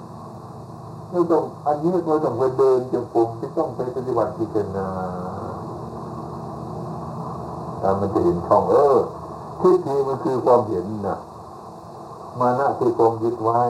[1.11, 4.88] ไม่ต้องอันนี้เราต้องไปเดินจงกรมที่ต้องไปปฏิบัติพิจารณา
[7.80, 8.97] แล้วมันจะเห็นช่องเออ
[9.61, 11.18] ทิฏฐิมันคือความเห็นนะ
[12.41, 13.61] มานะคือความยึดไว้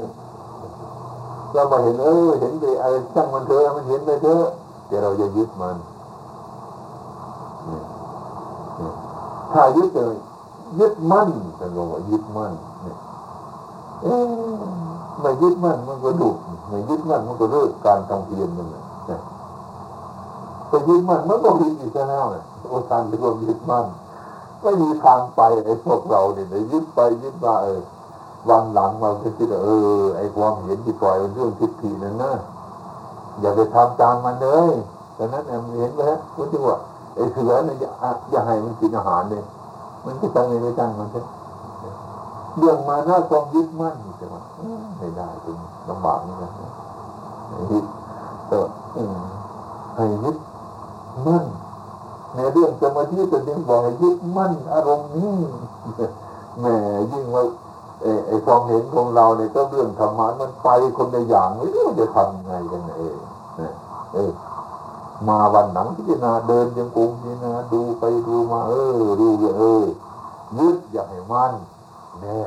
[1.54, 4.44] เรามาเห็นเออเห็นไปอะไรช่างมันเถอะมันเห็นไปเถอะ
[4.86, 5.76] แต่เราจะยึดมัน
[9.52, 10.16] ถ้ายึดเลย
[10.78, 12.96] ยึดมั่นแต่เราว่ายึดมั่นเนี่ย
[14.02, 14.14] เอ๊
[15.20, 16.30] ไม่ยึดมั่นมันก็ดุ
[16.68, 18.84] ไม่ยึดมั่นมันก็เลิกการทำเพียรมันเลย
[20.68, 23.86] ไปยึดมั่นมันก็ผิดอีกแล้วเลยโอ้ทานเรียกว่ายึดมั่น
[24.62, 27.80] ไม่มีทางไปไอ้พวกเราเนี่ยยึดไปยึดมาเออ
[28.48, 29.68] วันหลังมาคิดเอ
[30.02, 32.32] อไอ้ความเห็นที่ปล่อยเรื่องทิฏฐินั่นนะ
[33.40, 34.74] อย่าไปทำตามมันเลย
[35.14, 35.44] แต่นั้น
[35.78, 36.02] เห็นไหม
[36.34, 36.76] คุณที่ว่า
[37.14, 37.76] ไอ้เสือเนี่ย
[38.30, 39.44] อย่าให้มันกินอาหารเนี่ย
[40.04, 41.22] มันจะตั้งไม่ตั้งมันใช่
[42.58, 44.34] เรื่องมาหน้าความยึดมั่นใช่ไหม
[44.98, 45.56] ไม่ได้เป็น
[45.88, 46.50] ลำบากนี่นะ
[47.70, 47.84] ยึด
[48.48, 48.66] เออ
[49.96, 50.36] ให้ยึด
[51.26, 51.44] มั่น
[52.34, 55.32] ในเรื่องสมาธิจะดึงบอกให้ยึดมั่นอารมณ์นี้
[56.58, 56.66] แหม
[57.12, 57.42] ยิ่งว่า
[58.26, 63.16] ไอ้ความเห็นของเราเนี่ยก็เรื่องธรรมะมันไปคนในอย่างไม่รู้จะทำไงกันเอง
[64.14, 64.32] เออ
[65.28, 69.28] มาวันหนังพิจารณาเดินยังกุมพิจารณาดูไปดูมา เออดู
[69.58, 69.84] เออ
[70.58, 71.52] ยึดอย่าให้มัน
[72.20, 72.40] แน่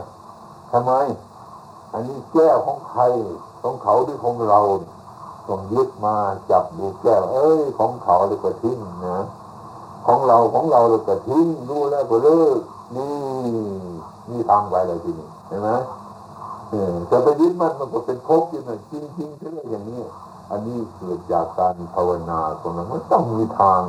[0.71, 0.91] ทำไม
[1.93, 3.01] อันนี้แก้วของใคร
[3.61, 4.59] ของเขาหรือของเรา
[5.47, 6.15] ต้องยึดมา
[6.49, 9.17] จับดูแก้ว เอ้ยของเขาเลยก็ทิ้งนะ
[10.07, 12.59] ของเราของเราเลยก็ทิ้งรู้แล้วก็เลิก
[12.95, 13.13] นี่
[14.29, 15.69] นี่ทางไปเลยทีนี้ เห็นไหม
[16.69, 20.01] เออจะไปยึดมันมันก็เป็นภพอยู่นะจริงจริงใช่ไหมอย่างนี้
[20.51, 23.81] อันนี้เกิดจากการภาวนาตรงนั้นมันต้องมีทาง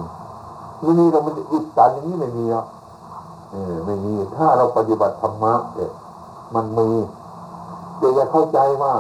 [0.81, 2.65] ที่นี่เรามันอุดตันอย่างนี้ไม่มีอะ
[3.53, 5.93] เออไม่มีถ้าเราปฏิบัติธรรมะเนี่ย
[6.55, 6.89] มันมี
[7.99, 8.95] เดี๋ยวจะเข้าใจว่า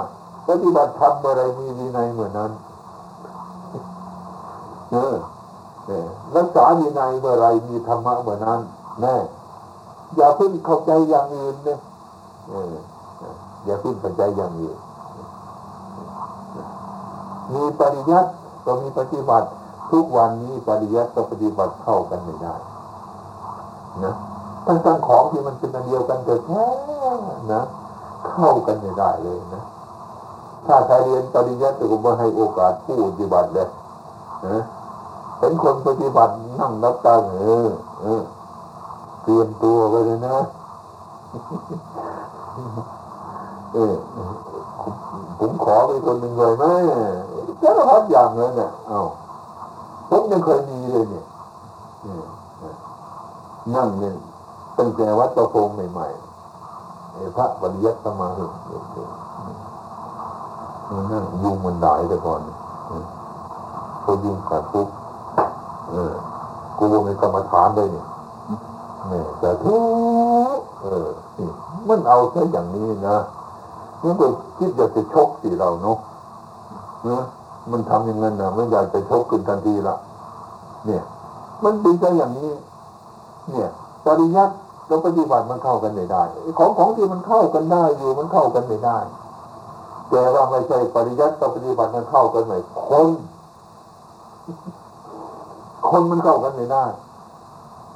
[0.49, 2.51] ปฏิบัติธรรมอะไรมีวินัยเหมือนนั้น
[4.93, 5.15] เออ
[6.37, 8.61] รักษาวินัยเมื่อไรมีธรรมะเหมือนนั้น
[9.01, 9.17] แน่
[10.17, 11.79] อย่าเพิ่งเข้าใจอย่างอื่นเนี่ย
[13.64, 14.76] อย่าเพิ่งเข้าใจอย่างอื่น
[17.53, 18.30] มีปริยัติ
[18.64, 19.49] ก็มีปฏิบัติ
[19.90, 22.55] ทุกวันนี้ปริยัติกับปฏิบัติเข้ากันไม่ได้
[24.05, 24.14] นะ
[24.66, 26.64] ทั้งทั้งของที่มันเป็นอันเดียวกันแต่แท้
[27.53, 27.62] นะ
[28.28, 29.62] เข้ากันไม่ได้เลยนะ
[30.66, 33.68] ถ้าใครเรียนปริยัติก็ไม่ให้โอกาสผู้ปฏิบัติเลย
[34.47, 34.59] นะ
[35.38, 37.68] เห็นคนปฏิบัตินั่งนับตาเออ
[38.03, 38.22] เออ
[39.22, 40.36] เตรียมตัวไปเลยนะ
[43.73, 43.95] เออ
[45.39, 46.65] ผมขอไปคนหนึ่งเลยไหม
[47.63, 49.01] สารพัดอย่างเลยเนี่ยเอา
[50.09, 51.25] ผมยังเคยมีเลยเนี่ย
[53.75, 54.15] นั่งเนี่ย
[54.79, 58.45] ตั้งแต่วัดตะพงใหม่ๆพระปริยัติสมาธิ
[61.13, 62.41] นั่งยุงมันได้แต่ก่อน
[64.03, 64.89] พอยุงขาดปุ๊บ
[65.91, 66.13] เออ
[66.79, 68.07] กูมีกรรมฐานเลยเนี่ย
[69.09, 70.04] เนี่ยแต่ทุก
[70.85, 71.09] เออ
[71.89, 73.16] มันเอาแค่อย่างนี้นะ
[74.03, 74.26] มันก็
[74.59, 75.99] คิดอยากจะชกสิเราเนาะ
[77.09, 77.22] นะ
[77.70, 79.97] มันทำอย่างนั้นนะไม่อยากจะชกขึ้นทันทีละ
[80.87, 81.03] เนี่ย
[81.64, 82.53] มันเป็นใจอย่างนี้
[83.51, 83.68] เนี่ย
[84.07, 84.55] ปริยัติ
[84.87, 86.22] เราปฏิบัติมันเข้ากันไม่ได้
[86.59, 88.99] ของของที่มันเข้ากันได้อยู่มันเข้ากันไม่ได้
[90.11, 92.53] แต่ว่าไม่ใช่ปริยัติกับปฏิบัติมันเข้ากันไหม
[92.87, 93.09] คน
[95.89, 96.85] คนมันเข้ากันไม่ได้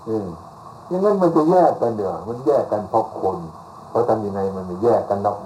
[0.08, 0.28] อืม
[0.88, 3.36] อย่างนั้นมันจะแยกกันเดี๋ยวมันแยกกันเพราะคน
[3.90, 5.38] เพราะทำยังไงมันไม่แยกกันหรอก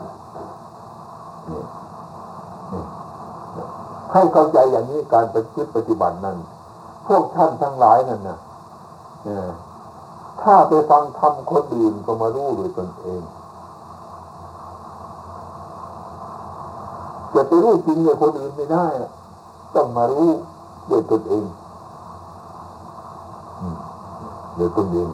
[4.12, 6.36] ให้เข้าใจอย่างนี้การปฏิบัติปฏิบัตินั้น
[7.07, 8.38] พวกท่านทั้งหลายนั่นนะ
[10.43, 13.22] ถ้าไปฟังธรรมคนอื่นก็มารู้ด้วยตนเอง
[17.34, 18.86] จะไปรู้จริงเลยคนอื่นไม่ได้
[19.74, 20.30] ต้องมารู้
[20.90, 21.45] ด้วยตนเอง
[24.57, 25.09] เดี๋ยวตนเอง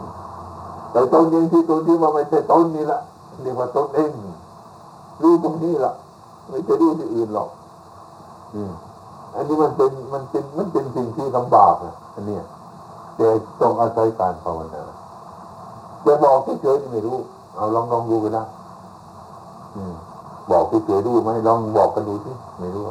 [0.98, 3.00] แต่ตนเองที่ตนที่ว่าไม่ใช่ตนนี่ละ
[3.42, 4.10] เรียกว่าตนเอง
[5.22, 5.92] รู้ตรงนี้ละ
[6.48, 7.48] ไม่จะรู้ที่อื่นหรอก
[9.34, 12.38] อันนี้มันเป็นมันเป็นมันเป็นสิ่งที่ลำบากอะอันนี้
[13.16, 13.28] แต่
[13.60, 14.82] ต้องอาศัยการภาวนา
[16.04, 17.16] จะบอกเฉยๆไม่รู้
[17.56, 18.44] เอาลองลองดูกันนะ
[20.50, 22.84] บอกเฉยๆดูไหมลองบอกกันดูสิไม่รู้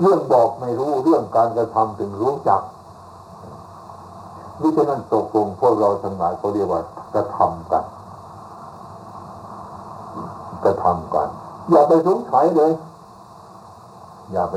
[0.00, 2.60] เรื่องบอกไม่รู้เรื่องการกระทำถึงรู้จัก
[4.60, 6.80] นี่ฉะนั้นตกลงพวกเราทั้งหลายเขาเรียกว่า
[7.14, 7.84] กระทำกัน
[10.64, 11.28] กระทำกัน
[11.70, 12.72] อย่าไปสงสัยเลย
[14.32, 14.54] อย่าไป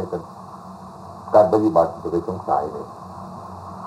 [1.34, 2.88] การปฏิบัติอย่าไปสงสัยเลย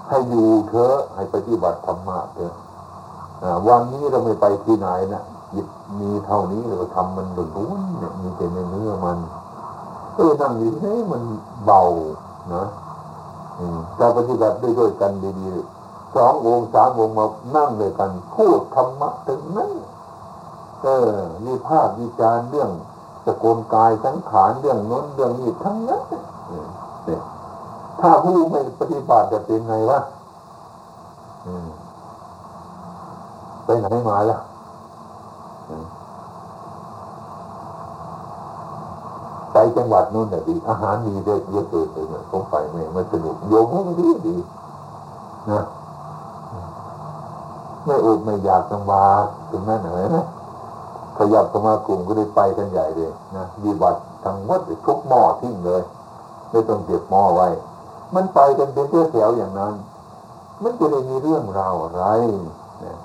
[0.09, 2.55] ให้อยู่เถอะให้ปฏิบัติธรรมะเถอะ
[3.69, 5.23] วันนี้เราไม่ไปที่ไหนนะ
[5.55, 5.67] ยิบ
[6.01, 9.19] มีเท่านี้เราทำมันหลุดล้นเนี่ยมีแต่ในเนื้อมัน
[10.15, 11.23] เออนั่งอยู่ที่มัน
[11.65, 11.83] เบา
[12.55, 12.65] นะ
[13.97, 15.80] เรปฏิบัติด้วยด้วยกันดีๆ
[16.15, 19.71] สององค์สามองค์มานั่งเลยกัน พูดธรรมะถึงนั้น
[20.83, 21.11] เออ
[21.45, 22.71] มีภาพวิจารเรื่อง
[23.27, 27.23] สกุลกายสังขารเรื่องน้นเรื่องนี้ทั้งนั้นเนี่ย
[28.01, 30.01] ถ้าผู้ไม่ปฏิบัติจะเป็นไงวะ
[33.65, 34.41] ไปไหนมาล้ว
[39.53, 44.37] ไปจังหวัดนู้นน่ะดีอาหารดีเยอะเยอะเกินไปเนี่ยผมไปไม่มันสนุกโยมให้ดีดี
[45.51, 45.61] นะ
[47.85, 50.27] ไม่อดไม่อยากจังหวัดถึงนั่นเหรอนะ
[51.17, 55.83] ขยับสมากลุ่มก็ได้ไปกันใหญ่เลยนะดีบัตรทั้งหมดทุกหม้อทิ้งเลย
[56.51, 57.49] ไม่ต้องเก็บหม้อไว้
[58.15, 59.75] มันไปกันเป็นเที่ยวแถวอย่างนั้น
[60.63, 62.03] มันจะได้มีเรื่องราวอะไร
[62.81, 62.97] เนี่ย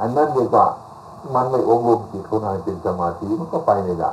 [0.00, 0.66] อันนั้นเรียกว่า
[1.34, 4.12] มันไม่อบรมจิตของนายเป็นสมาธิมันก็ไปไม่ได้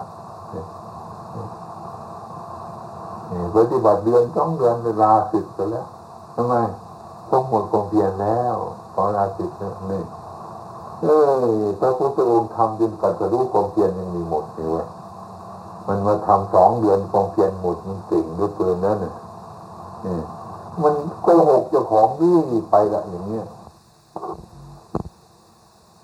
[3.55, 5.88] ปฏิบัติเดือนต้องเดือนเวลาสิบไปแล้ว
[6.36, 6.53] ทำไม
[7.32, 8.55] ต้องหมดกองเพียรแล้ว
[8.93, 9.49] ขอลาสิบ
[9.91, 10.03] นี่
[11.01, 11.19] เอ้
[11.49, 14.87] ยพระพุทธองค์ทำจนกัดจะรู้ความเพียรยังมีหมดอยู่เว้ย
[15.87, 19.11] มันมาทำสองเดือนความเพียรหมดมันเก่งด้วยเกินนั่นน่
[20.83, 23.45] มันโกหกเจ้าของนี่ไปละอย่างเงี้ย